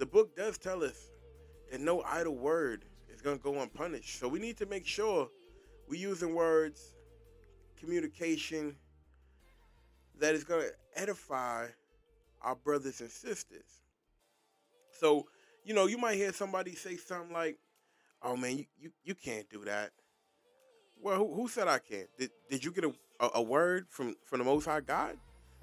[0.00, 1.10] the book does tell us
[1.70, 4.18] that no idle word is going to go unpunished.
[4.18, 5.28] So, we need to make sure
[5.86, 6.94] we're using words,
[7.78, 8.74] communication
[10.18, 11.66] that is going to edify
[12.42, 13.82] our brothers and sisters.
[14.98, 15.26] So,
[15.64, 17.58] you know, you might hear somebody say something like,
[18.22, 19.90] oh man, you, you, you can't do that.
[21.02, 22.08] Well, who, who said I can't?
[22.18, 25.16] Did, did you get a, a, a word from, from the Most High God?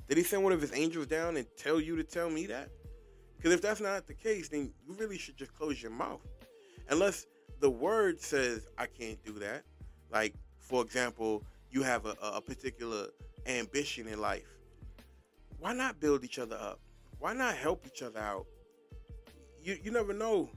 [0.08, 2.70] Did he send one of his angels down and tell you to tell me that?
[3.38, 6.22] Because if that's not the case, then you really should just close your mouth.
[6.90, 7.28] Unless
[7.60, 9.64] the word says, I can't do that.
[10.12, 13.08] Like, for example, you have a, a particular
[13.46, 14.48] ambition in life.
[15.60, 16.80] Why not build each other up?
[17.20, 18.46] Why not help each other out?
[19.62, 20.50] You, you never know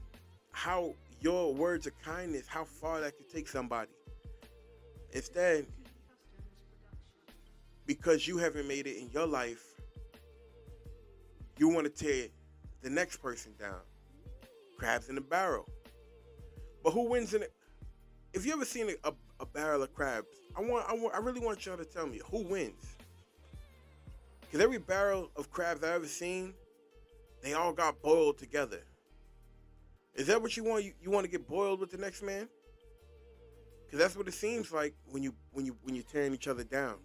[0.51, 3.91] how your words of kindness, how far that could take somebody.
[5.11, 5.65] Instead,
[7.85, 9.63] because you haven't made it in your life,
[11.57, 12.27] you want to tear
[12.81, 13.81] the next person down.
[14.77, 15.67] Crabs in a barrel.
[16.83, 17.53] But who wins in it?
[18.33, 21.41] If you ever seen a, a, barrel of crabs, I want, I want, I really
[21.41, 22.95] want y'all to tell me who wins.
[24.41, 26.53] Because every barrel of crabs I've ever seen,
[27.43, 28.81] they all got boiled together.
[30.15, 30.83] Is that what you want?
[30.83, 32.47] You, you want to get boiled with the next man?
[33.85, 36.63] Because that's what it seems like when you when you when you're tearing each other
[36.63, 36.95] down.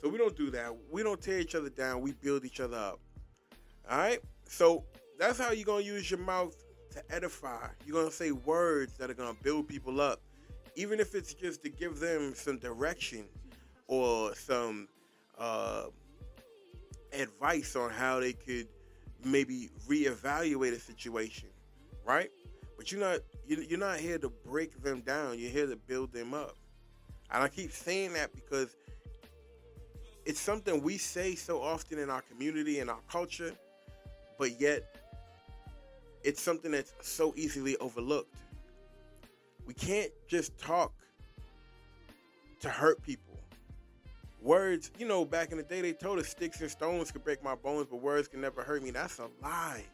[0.00, 0.72] So we don't do that.
[0.90, 2.00] We don't tear each other down.
[2.00, 3.00] We build each other up.
[3.90, 4.20] All right.
[4.48, 4.84] So
[5.18, 6.56] that's how you're gonna use your mouth
[6.92, 7.68] to edify.
[7.84, 10.20] You're gonna say words that are gonna build people up,
[10.74, 13.24] even if it's just to give them some direction
[13.88, 14.88] or some
[15.38, 15.84] uh,
[17.12, 18.68] advice on how they could
[19.24, 21.48] maybe reevaluate a situation,
[22.04, 22.30] right?
[22.76, 25.38] But you're not you're not here to break them down.
[25.38, 26.56] You're here to build them up.
[27.30, 28.76] And I keep saying that because
[30.24, 33.52] it's something we say so often in our community and our culture,
[34.38, 34.82] but yet
[36.22, 38.34] it's something that's so easily overlooked.
[39.66, 40.92] We can't just talk
[42.60, 43.38] to hurt people.
[44.42, 47.42] Words, you know, back in the day they told us sticks and stones could break
[47.42, 48.90] my bones, but words can never hurt me.
[48.90, 49.84] That's a lie.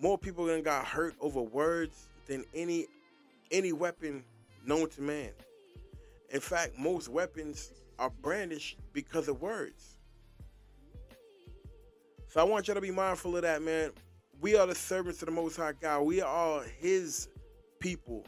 [0.00, 2.86] More people than got hurt over words than any
[3.50, 4.22] any weapon
[4.64, 5.30] known to man.
[6.30, 9.97] In fact, most weapons are brandished because of words.
[12.28, 13.90] So I want y'all to be mindful of that, man.
[14.40, 16.02] We are the servants of the Most High God.
[16.02, 17.28] We are His
[17.80, 18.26] people.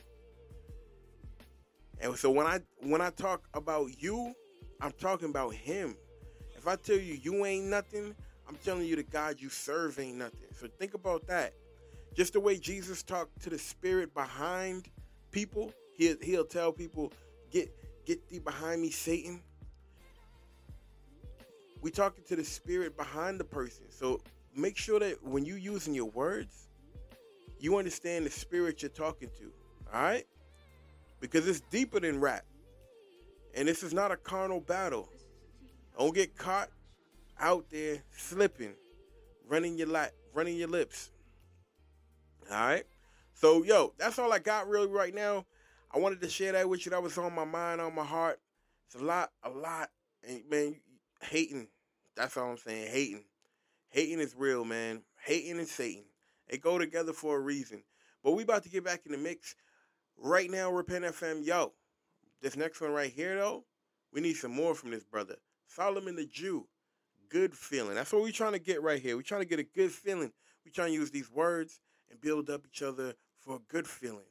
[2.00, 4.34] And so when I when I talk about you,
[4.80, 5.96] I'm talking about Him.
[6.56, 8.14] If I tell you you ain't nothing,
[8.48, 10.48] I'm telling you the God you serve ain't nothing.
[10.58, 11.52] So think about that.
[12.14, 14.88] Just the way Jesus talked to the spirit behind
[15.30, 17.12] people, he'll, he'll tell people,
[17.50, 17.70] "Get
[18.06, 19.42] get thee behind me, Satan."
[21.82, 23.84] We talking to the spirit behind the person.
[23.90, 24.20] So
[24.54, 26.68] make sure that when you using your words,
[27.58, 29.52] you understand the spirit you're talking to.
[29.92, 30.26] All right?
[31.20, 32.44] Because it's deeper than rap.
[33.54, 35.08] And this is not a carnal battle.
[35.98, 36.70] Don't get caught
[37.38, 38.74] out there slipping,
[39.48, 41.10] running your lap, running your lips.
[42.50, 42.84] All right.
[43.34, 45.46] So yo, that's all I got really right now.
[45.92, 46.90] I wanted to share that with you.
[46.90, 48.38] That was on my mind, on my heart.
[48.86, 49.90] It's a lot, a lot.
[50.26, 50.76] And man,
[51.22, 51.68] hating.
[52.16, 52.88] That's all I'm saying.
[52.90, 53.24] Hating.
[53.90, 55.02] Hating is real, man.
[55.24, 56.04] Hating and Satan.
[56.48, 57.82] They go together for a reason.
[58.22, 59.54] But we about to get back in the mix.
[60.16, 61.44] Right now, Repent FM.
[61.44, 61.72] Yo,
[62.42, 63.64] this next one right here, though,
[64.12, 65.36] we need some more from this brother.
[65.66, 66.66] Solomon the Jew.
[67.28, 67.94] Good feeling.
[67.94, 69.16] That's what we're trying to get right here.
[69.16, 70.32] We're trying to get a good feeling.
[70.64, 74.26] We're trying to use these words and build up each other for a good feeling.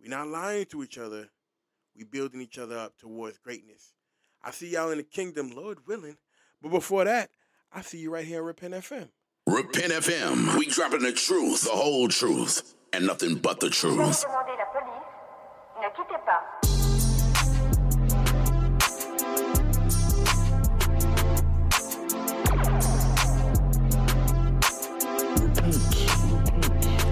[0.00, 1.28] We're not lying to each other.
[1.96, 3.94] We building each other up towards greatness.
[4.42, 6.16] I see y'all in the kingdom, Lord willing.
[6.62, 7.30] But before that,
[7.72, 9.08] I see you right here at Repent FM.
[9.46, 10.58] Repent FM.
[10.58, 14.24] We dropping the truth, the whole truth, and nothing but the truth.
[14.24, 15.04] Demandez la police.
[15.80, 16.40] Ne quittez pas.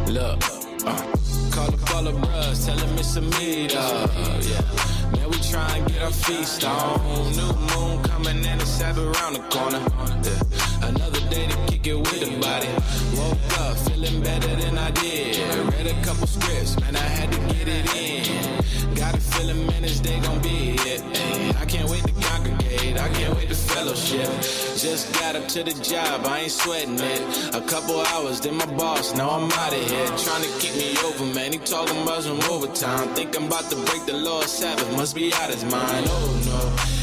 [0.09, 0.43] Look,
[0.87, 1.17] uh,
[1.51, 4.11] call up all the bros, tell them it's a meet up.
[4.43, 5.18] Yeah.
[5.43, 7.01] Try and get our feast on.
[7.37, 9.81] New moon coming in, it's around the corner.
[10.23, 10.89] Yeah.
[10.89, 12.69] Another day to kick it with the body.
[13.17, 15.39] Woke up feeling better than I did.
[15.73, 18.95] Read a couple scripts, man, I had to get it in.
[18.95, 21.03] Got a feeling, man, this day gon' be it.
[21.03, 24.29] Ay, I can't wait to congregate, I can't wait to fellowship.
[24.77, 27.55] Just got up to the job, I ain't sweating it.
[27.55, 30.07] A couple hours, then my boss, now I'm out of here.
[30.19, 31.53] Trying to keep me over, man.
[31.53, 33.09] He talking about some overtime.
[33.15, 36.07] Think I'm about to break the Lord's Sabbath, must be out his mind.
[36.09, 36.98] Oh no,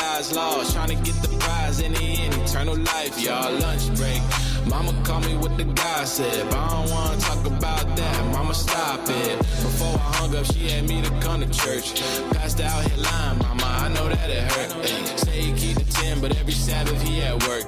[0.00, 0.72] over God's.
[0.72, 3.52] Trying to get the prize in the end, eternal life, y'all.
[3.58, 4.20] Lunch break.
[4.68, 6.26] Mama called me with the gossip.
[6.26, 8.32] I don't wanna talk about that.
[8.32, 9.38] Mama, stop it.
[9.38, 12.00] Before I hung up, she had me to come to church.
[12.32, 13.64] Passed out here lying, mama.
[13.64, 14.74] I know that it hurt.
[14.84, 17.66] Ay, say he keep the 10, but every Sabbath he at work.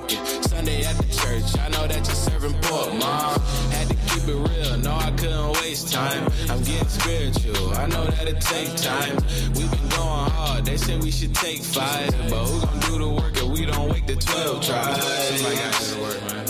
[0.49, 1.59] Sunday at the church.
[1.59, 3.41] I know that you're serving pork, mom.
[3.71, 4.79] Had to keep it real.
[4.79, 6.25] No, I couldn't waste time.
[6.51, 7.75] I'm getting spiritual.
[7.75, 9.17] I know that it takes time.
[9.55, 10.65] We've been going hard.
[10.65, 12.11] They said we should take five.
[12.31, 14.99] But who gon' do the work if we don't wake the 12 tribes?
[14.99, 16.42] To do the work, man.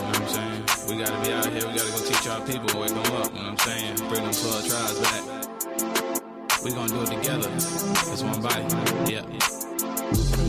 [0.93, 1.66] We gotta be out here.
[1.66, 3.09] We gotta go teach our people, wake them up.
[3.09, 3.97] You know what I'm saying?
[4.11, 6.62] Bring them 12 tribes back.
[6.62, 7.49] We gonna do it together.
[7.55, 8.62] It's one body.
[9.11, 9.24] Yeah.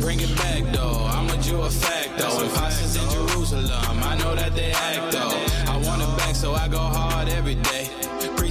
[0.02, 2.44] Bring it back though, I'm a Jew a fact though.
[2.44, 5.32] Imposters in Jerusalem, I know that they act though.
[5.72, 8.03] I want it back so I go hard every day.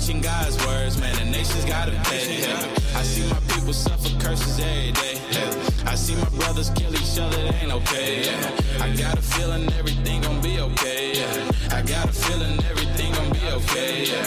[0.03, 2.41] Preaching God's words, man, the nation's gotta pay.
[2.41, 2.99] Yeah.
[2.99, 5.15] I see my people suffer curses every day.
[5.31, 5.91] Yeah.
[5.93, 8.25] I see my brothers kill each other, it ain't okay.
[8.25, 8.83] Yeah.
[8.83, 11.13] I got a feeling everything gon' be okay.
[11.15, 11.79] Yeah.
[11.79, 14.03] I got a feeling everything gon' be okay.
[14.11, 14.25] Yeah.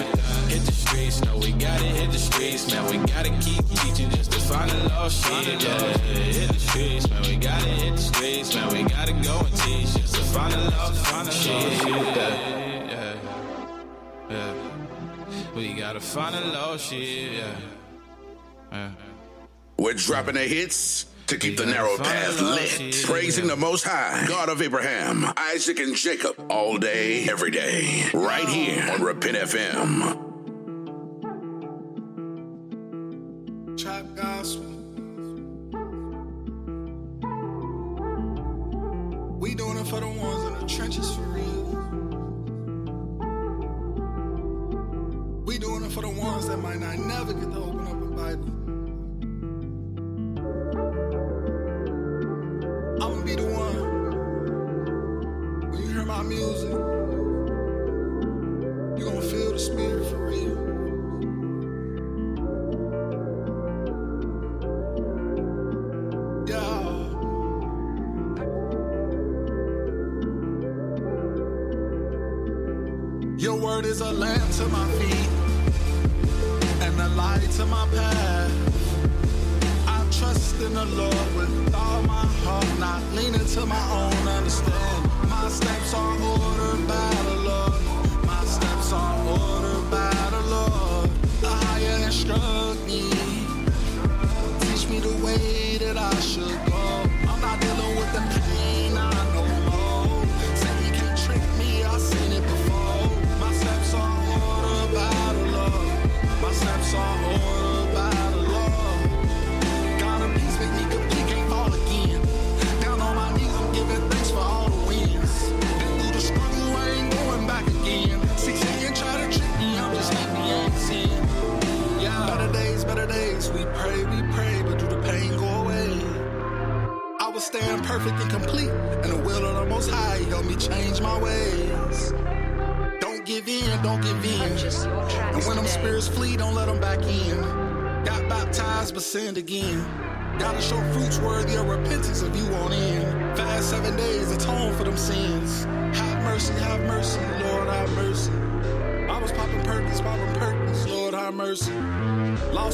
[0.48, 2.90] Hit the streets, no, we gotta hit the streets, man.
[2.90, 5.60] We gotta keep teaching just to find the lost sheep.
[5.60, 5.98] Yeah.
[6.40, 7.22] Hit the streets, man.
[7.24, 8.72] We gotta hit the streets, man.
[8.72, 11.52] We gotta go and teach just to find the lost, lost sheep.
[11.84, 12.16] Yeah.
[12.88, 13.16] Yeah.
[14.30, 14.65] Yeah.
[15.56, 17.32] We gotta find a lost sheep.
[17.32, 17.56] Yeah.
[18.74, 18.92] Yeah.
[19.78, 23.04] We're dropping the hits to keep the narrow path lit.
[23.06, 28.04] Praising the Most High, God of Abraham, Isaac, and Jacob all day, every day.
[28.14, 30.22] Right here on Repent FM.
[33.78, 34.66] Trap gospel.
[39.40, 41.16] We doing it for the ones in the trenches
[46.26, 48.50] ones that might not never get to open up a Bible.
[53.02, 53.80] I'ma be the one.
[55.70, 56.78] When you hear my music,
[58.98, 60.76] you gonna feel the spirit for real.
[73.38, 74.35] Your word is a lamp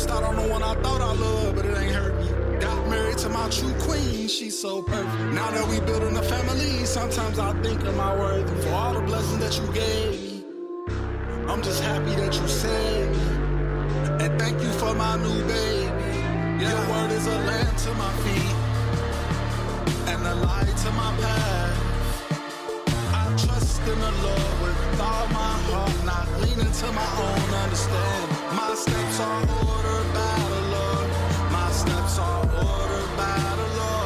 [0.10, 2.60] Out on the one I thought I loved, but it ain't hurt me.
[2.60, 5.34] Got married to my true queen, she's so perfect.
[5.34, 9.02] Now that we building a family, sometimes I think, am I worthy for all the
[9.02, 10.44] blessings that you gave me?
[11.48, 14.26] I'm just happy that you saved me.
[14.26, 16.64] And thank you for my new baby.
[16.64, 18.56] Your word is a lamp to my feet
[20.12, 21.78] and a light to my path.
[23.14, 28.31] I trust in the Lord with all my heart, not leaning to my own understanding.
[28.82, 29.20] My steps
[30.12, 31.10] by the Lord.
[31.52, 34.01] My steps are ordered by the Lord.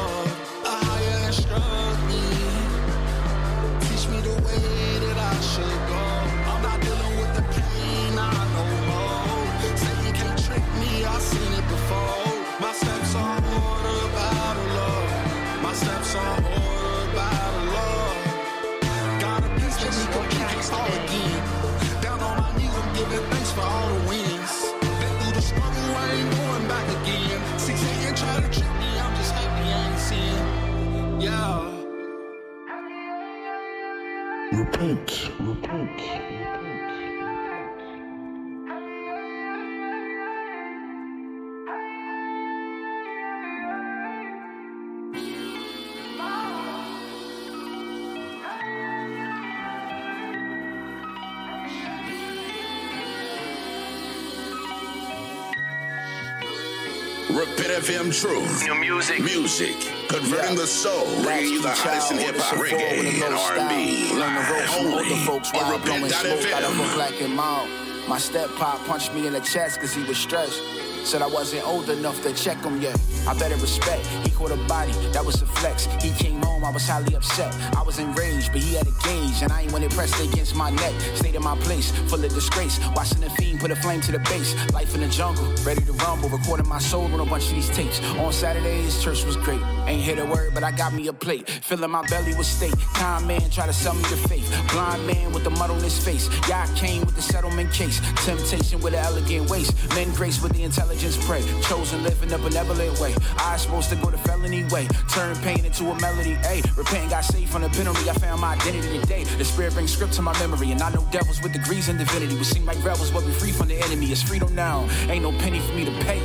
[58.06, 58.64] FM Truth.
[58.64, 59.20] New music.
[59.20, 59.76] Music.
[60.08, 61.04] Converting the soul.
[61.22, 64.14] Bringing you the hottest in hip hop, reggae, and R&B.
[64.14, 66.94] Live only folks on while blowing smoke out of a Repent.fm.
[66.94, 67.68] black and mild.
[68.08, 70.62] My step pop punched me in the chest cause he was stressed.
[71.06, 73.00] Said I wasn't old enough to check him yet.
[73.28, 74.04] I better respect.
[74.26, 75.86] He caught a body, that was a flex.
[76.02, 77.54] He came home, I was highly upset.
[77.76, 80.56] I was enraged, but he had a gauge, and I ain't want it pressed against
[80.56, 80.92] my neck.
[81.14, 82.80] Stayed in my place, full of disgrace.
[82.96, 84.52] Watching the fiend put a flame to the base.
[84.72, 86.28] Life in the jungle, ready to rumble.
[86.28, 88.00] Recording my soul on a bunch of these tapes.
[88.18, 89.62] On Saturdays, church was great.
[89.86, 91.48] Ain't hit a word, but I got me a plate.
[91.48, 92.74] Filling my belly with steak.
[92.94, 94.50] Kind man try to sell me the faith.
[94.72, 96.28] Blind man with the mud on his face.
[96.50, 98.00] I came with the settlement case.
[98.24, 99.72] Temptation with an elegant waist.
[99.94, 100.95] Men grace with the intelligence
[101.26, 101.42] prey.
[101.62, 103.14] Chosen live in a benevolent way.
[103.38, 104.88] I supposed to go the felony way.
[105.12, 106.34] Turn pain into a melody.
[106.46, 108.08] Ayy, repent, got saved from the penalty.
[108.08, 109.24] I found my identity today.
[109.24, 110.72] The spirit brings script to my memory.
[110.72, 112.34] And I know devils with degrees in divinity.
[112.36, 114.06] We seem like rebels, but we free from the enemy.
[114.06, 114.88] It's freedom now.
[115.08, 116.20] Ain't no penny for me to pay.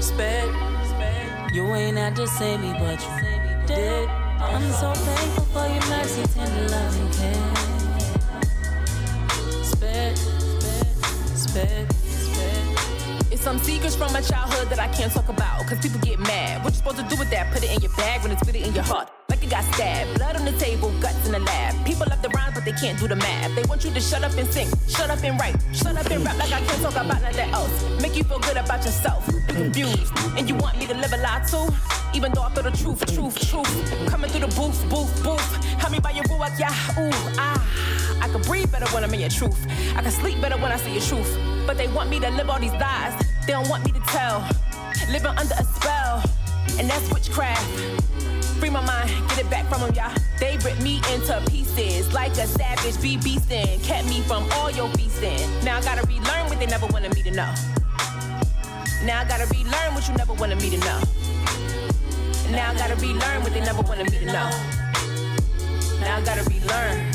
[0.00, 0.48] Sped,
[1.52, 4.08] you ain't had to save me, but you did.
[4.08, 7.54] I'm so thankful for your mercy, tender love and care.
[9.64, 10.18] Sped,
[11.34, 11.95] sped,
[13.46, 15.64] some secrets from my childhood that I can't talk about.
[15.68, 16.64] Cause people get mad.
[16.64, 17.52] What you supposed to do with that?
[17.52, 19.08] Put it in your bag when it's really in your heart.
[19.28, 20.18] Like it got stabbed.
[20.18, 21.72] Blood on the table, guts in the lab.
[21.86, 23.54] People love the rhymes, but they can't do the math.
[23.54, 24.66] They want you to shut up and sing.
[24.88, 25.54] Shut up and write.
[25.72, 28.00] Shut up and rap like I can't talk about nothing else.
[28.02, 29.22] Make you feel good about yourself.
[29.28, 30.12] You confused.
[30.36, 31.68] And you want me to live a lie too?
[32.18, 34.08] Even though I feel the truth, truth, truth.
[34.10, 35.64] Coming through the booth, booth, booth.
[35.78, 37.62] Help me by your ruach, yeah, ooh, ah.
[38.20, 39.60] I can breathe better when I'm in your truth.
[39.94, 41.30] I can sleep better when I see your truth.
[41.64, 43.14] But they want me to live all these lies.
[43.46, 44.44] They don't want me to tell.
[45.10, 46.22] Living under a spell.
[46.78, 47.64] And that's witchcraft.
[48.58, 50.12] Free my mind, get it back from them, y'all.
[50.40, 53.82] They ripped me into pieces like a savage be beastin'.
[53.84, 55.48] Kept me from all your feasting.
[55.64, 57.52] Now I gotta relearn what they never wanted me to know.
[59.04, 61.00] Now I gotta relearn what you never wanted me to know.
[62.50, 64.50] Now I gotta relearn what they never wanted me to know.
[66.00, 67.12] Now I gotta relearn.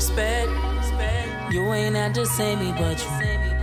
[0.00, 0.48] Sped,
[0.82, 1.52] sped.
[1.52, 3.10] You ain't had to save me, but you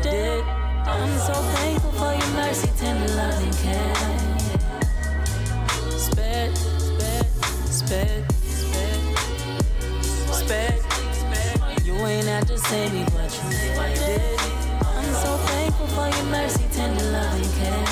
[0.01, 0.43] did.
[0.85, 3.95] I'm so thankful for your mercy, tender love and care.
[5.97, 7.25] Sped, sped,
[7.65, 8.25] sped,
[10.31, 10.81] sped,
[11.13, 11.85] sped.
[11.85, 14.39] You ain't had to save me, but you did.
[14.81, 17.85] I'm so thankful for your mercy, tender love and care.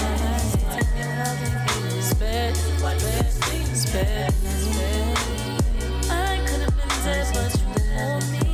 [2.02, 4.34] Sped, sped, sped, sped.
[6.10, 8.47] I could have been dead, but you pulled me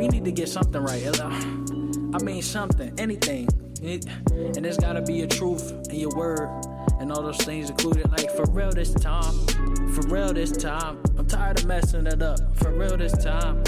[0.00, 1.06] we need to get something right.
[1.20, 3.46] uh, I mean, something, anything.
[3.82, 6.48] And there's gotta be a truth in your word
[6.98, 8.10] and all those things included.
[8.10, 9.34] Like, for real this time,
[9.92, 11.02] for real this time.
[11.18, 12.38] I'm tired of messing it up.
[12.56, 13.62] For real this time,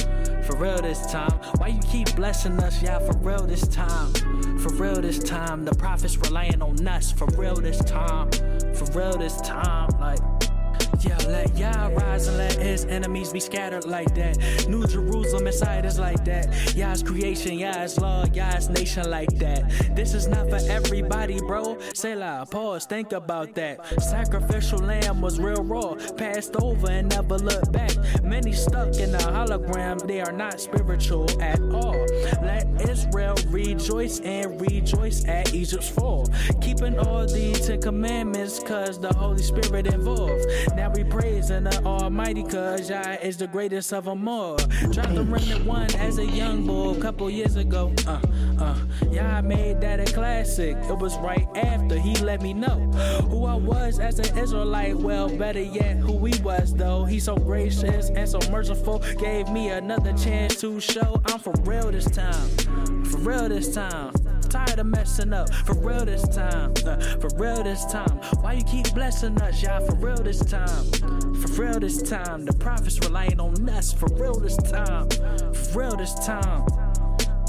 [0.45, 1.33] for real this time.
[1.59, 4.15] Why you keep blessing us, yeah, for real this time.
[4.59, 5.67] For real this time.
[5.67, 7.13] The prophets relying on us.
[7.13, 8.31] For real this time,
[8.75, 9.82] for real this time.
[11.05, 14.39] Yeah, let Yah rise and let his enemies be scattered like that.
[14.69, 16.75] New Jerusalem inside is like that.
[16.77, 19.69] Yah's creation, Yah's law, Yah's nation like that.
[19.97, 21.79] This is not for everybody, bro.
[21.95, 23.85] Say loud, pause, think about that.
[24.01, 27.93] Sacrificial lamb was real raw, passed over and never looked back.
[28.23, 32.07] Many stuck in a hologram, they are not spiritual at all.
[32.43, 36.29] Let Israel rejoice and rejoice at Egypt's fall.
[36.61, 40.47] Keeping all these Ten Commandments, cause the Holy Spirit involved.
[40.77, 44.57] Now we praising the Almighty, cause Yah is the greatest of them all.
[44.91, 47.93] Dropped the remnant one as a young boy a couple years ago.
[48.07, 48.21] Uh,
[48.59, 48.79] uh,
[49.11, 50.77] Yah made that a classic.
[50.77, 52.79] It was right after he let me know
[53.29, 54.97] who I was as an Israelite.
[54.97, 57.05] Well, better yet, who he was, though.
[57.05, 58.99] He's so gracious and so merciful.
[59.19, 63.05] Gave me another chance to show I'm for real this time.
[63.05, 64.13] For real this time.
[64.53, 65.51] Tired of messing up.
[65.65, 66.75] For real this time.
[66.85, 68.19] Uh, for real this time.
[68.43, 69.81] Why you keep blessing us, y'all?
[69.87, 70.85] For real this time.
[70.93, 72.45] For real this time.
[72.45, 73.95] The prophets relying on us.
[73.95, 75.09] For real this time.
[75.09, 76.67] For real this time.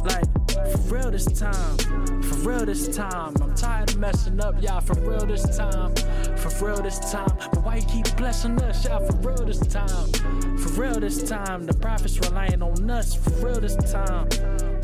[0.06, 0.24] Like,
[0.72, 1.78] for real this time.
[2.22, 3.34] For real this time.
[3.42, 4.80] I'm tired of messing up, y'all.
[4.80, 5.94] For real this time.
[6.38, 7.38] For real this time.
[7.52, 9.06] But why you keep blessing us, y'all?
[9.06, 10.10] For real this time.
[10.58, 11.66] For real this time.
[11.66, 13.14] The prophets relying on us.
[13.14, 14.30] For real this time.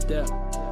[0.09, 0.68] Yeah.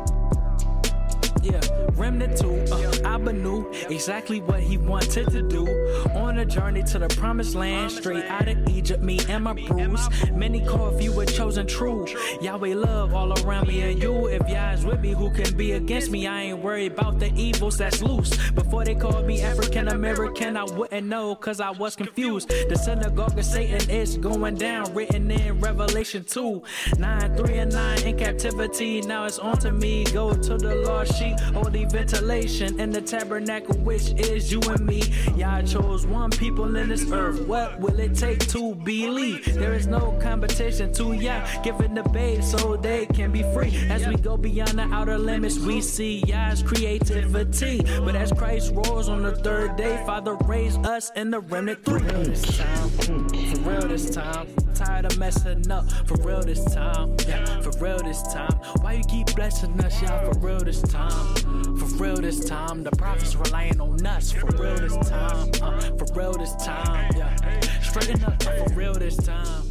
[1.50, 1.62] Yeah,
[1.94, 5.66] Remnant 2, uh, Abba knew exactly what he wanted to do.
[6.14, 10.10] On a journey to the promised land, straight out of Egypt, me and my bruise.
[10.32, 12.06] Many call if you were chosen true.
[12.42, 14.28] Yahweh love all around me and you.
[14.28, 16.28] If Yah is with me, who can be against me?
[16.28, 18.36] I ain't worried about the evils that's loose.
[18.52, 22.50] Before they called me African American, I wouldn't know, cause I was confused.
[22.50, 26.62] The synagogue of Satan is going down, written in Revelation 2.
[26.98, 29.02] 9, 3, and 9 in captivity.
[29.02, 30.04] Now it's on to me.
[30.06, 35.02] Go to the Lord sheep, holy ventilation in the tabernacle, which is you and me.
[35.36, 37.42] Y'all chose one people in this earth.
[37.48, 39.46] What will it take to believe?
[39.56, 43.76] There is no competition to Yah, giving the babe so they can be free.
[43.90, 47.82] As we go beyond the outer limits, we see Yah's creativity.
[48.00, 52.00] But as Christ rose on the third day, Father raised us in the remnant three.
[52.00, 54.48] For real this time, for real this time.
[54.78, 57.18] Tired of messing up, for real this time.
[57.28, 58.54] Yeah, for real this time.
[58.82, 60.32] Why you keep blessing us, y'all?
[60.32, 61.36] For real this time.
[61.78, 62.84] For real this time.
[62.84, 64.32] The prophets relying on us.
[64.32, 65.50] For real this time.
[65.64, 67.12] Uh, for real this time.
[67.18, 68.44] Yeah, straighten up.
[68.44, 69.68] For real this time.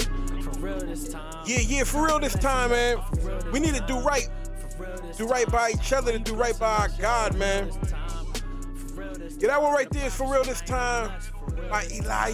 [1.47, 2.99] Yeah, yeah, for real this time, man.
[3.53, 4.29] We need to do right.
[5.17, 7.71] Do right by each other and do right by our God, man.
[9.39, 11.13] Yeah, that one right there is for real this time
[11.71, 12.33] by Eli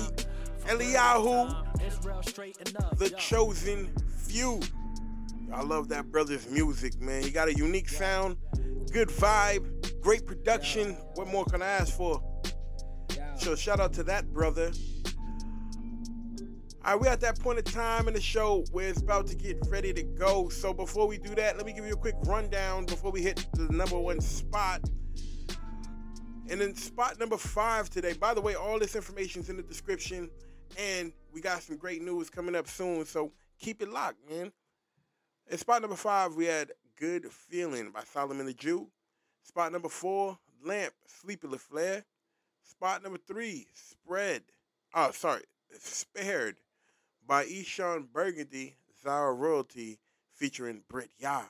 [0.67, 1.72] Eliyahu,
[2.97, 3.93] the chosen
[4.27, 4.61] few.
[5.53, 7.23] I love that brother's music, man.
[7.23, 8.37] He got a unique sound,
[8.91, 10.97] good vibe, great production.
[11.15, 12.23] What more can I ask for?
[13.37, 14.73] So shout out to that brother.
[16.85, 19.37] All right, we're at that point of time in the show where it's about to
[19.37, 20.49] get ready to go.
[20.49, 23.47] So before we do that, let me give you a quick rundown before we hit
[23.53, 24.81] the number one spot.
[26.49, 29.63] And in spot number five today, by the way, all this information is in the
[29.63, 30.29] description,
[30.79, 33.05] and we got some great news coming up soon.
[33.05, 34.53] So keep it locked, man.
[35.51, 38.89] In spot number five, we had Good Feeling by Solomon the Jew.
[39.43, 42.05] Spot number four, Lamp, Sleepy Laflare.
[42.63, 44.43] Spot number three, Spread.
[44.95, 45.43] Oh, sorry,
[45.79, 46.57] Spared
[47.27, 49.99] by Eshon Burgundy, Zara Royalty,
[50.35, 51.45] featuring Brit Yah.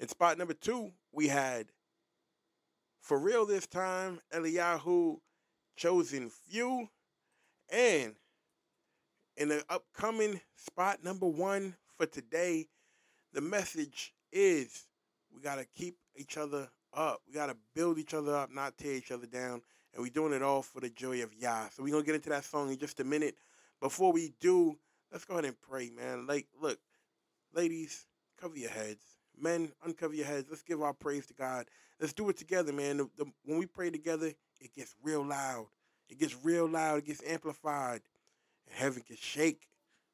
[0.00, 1.66] In spot number two, we had
[3.00, 5.18] For Real This Time, Eliyahu,
[5.78, 6.88] ChozenFew.
[7.70, 8.14] And
[9.36, 12.68] in the upcoming spot number one for today,
[13.32, 14.86] the message is
[15.34, 17.20] we got to keep each other up.
[17.26, 19.62] We got to build each other up, not tear each other down.
[19.94, 21.68] And we're doing it all for the joy of Yah.
[21.70, 23.36] So we're going to get into that song in just a minute.
[23.80, 24.76] Before we do,
[25.12, 26.26] let's go ahead and pray, man.
[26.26, 26.78] Like, look,
[27.54, 28.06] ladies,
[28.40, 29.02] cover your heads.
[29.40, 30.48] Men, uncover your heads.
[30.50, 31.66] Let's give our praise to God.
[32.00, 32.98] Let's do it together, man.
[32.98, 35.66] The, the, when we pray together, it gets real loud.
[36.08, 36.98] It gets real loud.
[36.98, 38.00] It gets amplified.
[38.66, 39.68] And heaven can shake.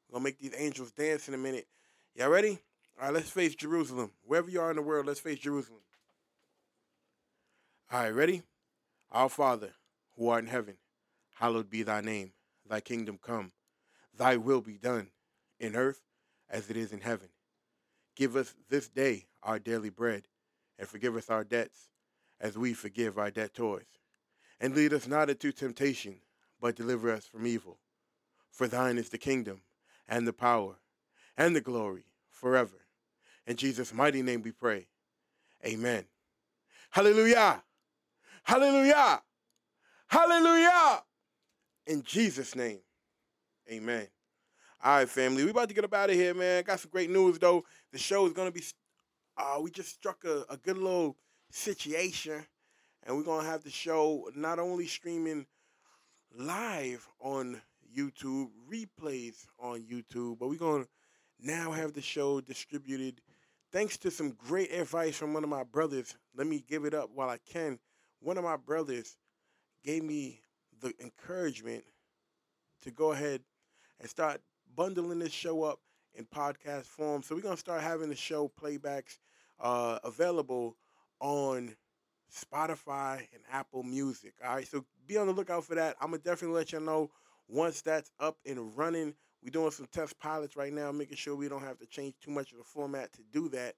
[0.09, 1.67] We're to make these angels dance in a minute.
[2.15, 2.59] Y'all ready?
[2.99, 4.11] All right, let's face Jerusalem.
[4.23, 5.81] Wherever you are in the world, let's face Jerusalem.
[7.91, 8.43] All right, ready?
[9.11, 9.71] Our Father,
[10.17, 10.75] who art in heaven,
[11.35, 12.31] hallowed be thy name.
[12.67, 13.51] Thy kingdom come.
[14.17, 15.09] Thy will be done
[15.59, 16.01] in earth
[16.49, 17.29] as it is in heaven.
[18.15, 20.23] Give us this day our daily bread,
[20.79, 21.89] and forgive us our debts
[22.39, 23.85] as we forgive our debtors.
[24.59, 26.15] And lead us not into temptation,
[26.61, 27.77] but deliver us from evil.
[28.51, 29.61] For thine is the kingdom,
[30.07, 30.75] and the power,
[31.37, 32.85] and the glory forever.
[33.45, 34.87] In Jesus' mighty name we pray.
[35.65, 36.05] Amen.
[36.89, 37.63] Hallelujah.
[38.43, 39.21] Hallelujah.
[40.07, 41.03] Hallelujah.
[41.87, 42.79] In Jesus' name.
[43.69, 44.07] Amen.
[44.83, 45.43] All right, family.
[45.43, 46.63] We about to get up out of here, man.
[46.63, 47.63] Got some great news though.
[47.91, 48.63] The show is gonna be
[49.37, 51.17] uh we just struck a, a good little
[51.51, 52.45] situation.
[53.05, 55.45] And we're gonna have the show not only streaming
[56.35, 57.61] live on
[57.95, 60.87] YouTube, replays on YouTube, but we're gonna
[61.39, 63.21] now have the show distributed
[63.71, 66.15] thanks to some great advice from one of my brothers.
[66.35, 67.79] Let me give it up while I can.
[68.21, 69.17] One of my brothers
[69.83, 70.41] gave me
[70.81, 71.83] the encouragement
[72.81, 73.41] to go ahead
[73.99, 74.41] and start
[74.75, 75.79] bundling this show up
[76.15, 77.21] in podcast form.
[77.21, 79.19] So we're gonna start having the show playbacks
[79.59, 80.75] uh, available
[81.19, 81.75] on
[82.33, 84.33] Spotify and Apple Music.
[84.43, 85.95] All right, so be on the lookout for that.
[86.01, 87.11] I'm gonna definitely let you know
[87.47, 89.13] once that's up and running.
[89.43, 92.31] We're doing some test pilots right now, making sure we don't have to change too
[92.31, 93.75] much of the format to do that.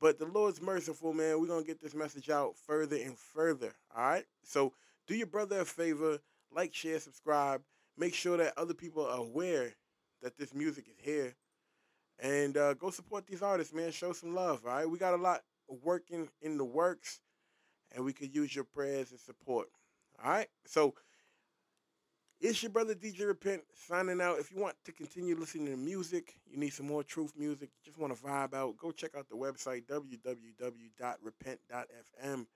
[0.00, 1.40] But the Lord's merciful, man.
[1.40, 3.74] We're gonna get this message out further and further.
[3.94, 4.24] All right.
[4.42, 4.72] So
[5.06, 6.18] do your brother a favor,
[6.50, 7.62] like, share, subscribe.
[7.96, 9.74] Make sure that other people are aware
[10.22, 11.34] that this music is here.
[12.18, 13.90] And uh, go support these artists, man.
[13.92, 14.62] Show some love.
[14.64, 14.88] All right.
[14.88, 17.20] We got a lot working in the works,
[17.94, 19.68] and we could use your prayers and support.
[20.22, 20.48] All right.
[20.66, 20.94] So
[22.40, 24.38] it's your brother DJ Repent signing out.
[24.40, 27.98] If you want to continue listening to music, you need some more truth music, just
[27.98, 32.46] want to vibe out, go check out the website www.repent.fm.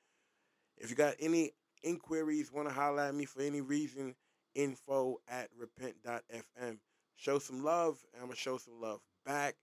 [0.79, 1.53] If you got any
[1.85, 4.17] inquiries, want to holler at me for any reason,
[4.57, 6.79] info at repent.fm.
[7.15, 9.55] Show some love, and I'm going to show some love back.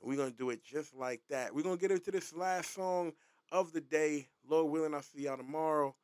[0.00, 1.52] And we're going to do it just like that.
[1.54, 3.12] We're going to get into this last song
[3.52, 4.28] of the day.
[4.48, 5.94] Lord willing, I'll see y'all tomorrow.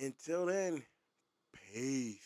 [0.00, 0.82] Until then,
[1.72, 2.18] peace.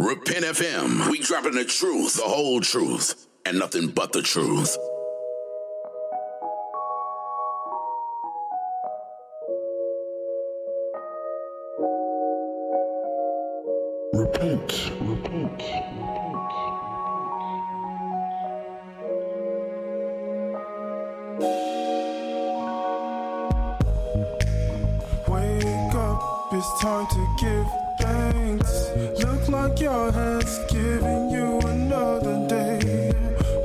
[0.00, 1.10] Repent FM.
[1.10, 4.76] We dropping the truth, the whole truth, and nothing but the truth.
[14.14, 15.62] Repent, repent,
[26.80, 27.66] time to give
[28.00, 28.90] thanks.
[29.24, 33.12] Look like your head's giving you another day.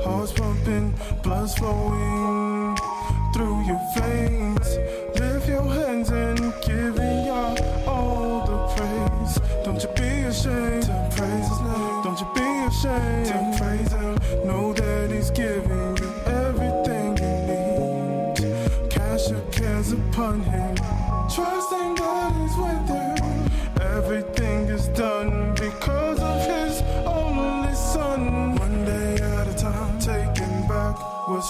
[0.02, 2.33] Heart's pumping, blood's flowing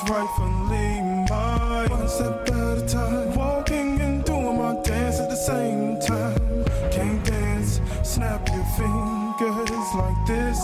[0.09, 1.01] rightfully
[1.31, 1.89] mine.
[1.91, 6.65] One step at a time, walking and doing my dance at the same time.
[6.91, 10.61] Can't dance, snap your fingers like this.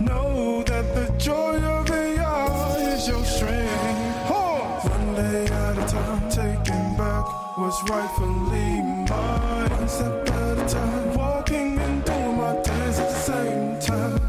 [0.00, 4.30] Know that the joy of Yah is your strength.
[4.30, 7.24] One day at a time, taking back
[7.58, 9.70] what's rightfully mine.
[9.70, 14.20] One step at a time, walking and doing my dance at the same time.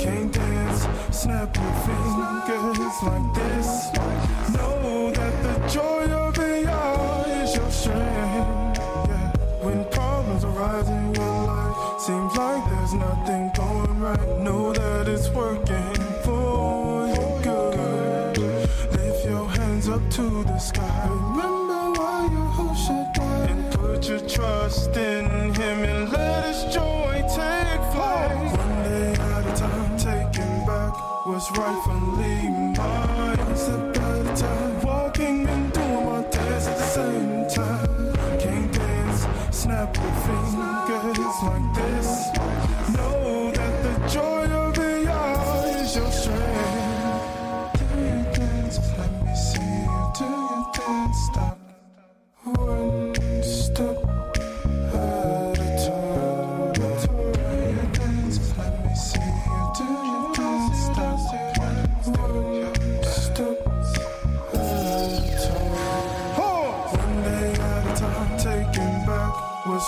[0.00, 3.31] Can't dance, snap your fingers like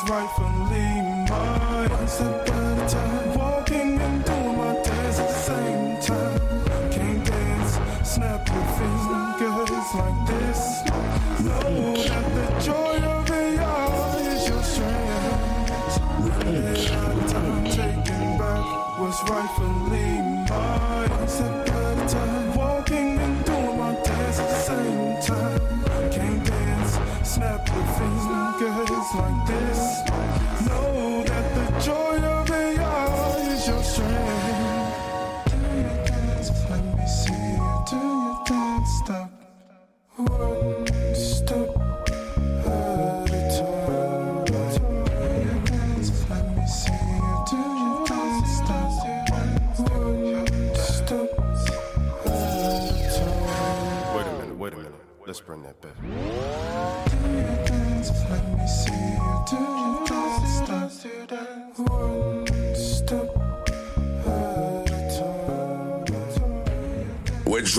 [0.08, 1.88] right from Lima.
[1.90, 3.13] Once upon a time.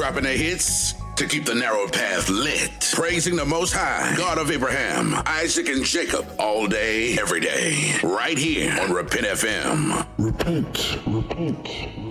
[0.05, 4.51] dropping their hits to keep the narrow path lit, praising the Most High, God of
[4.51, 10.05] Abraham, Isaac, and Jacob, all day, every day, right here on Repent FM.
[10.19, 12.04] Repent, repent,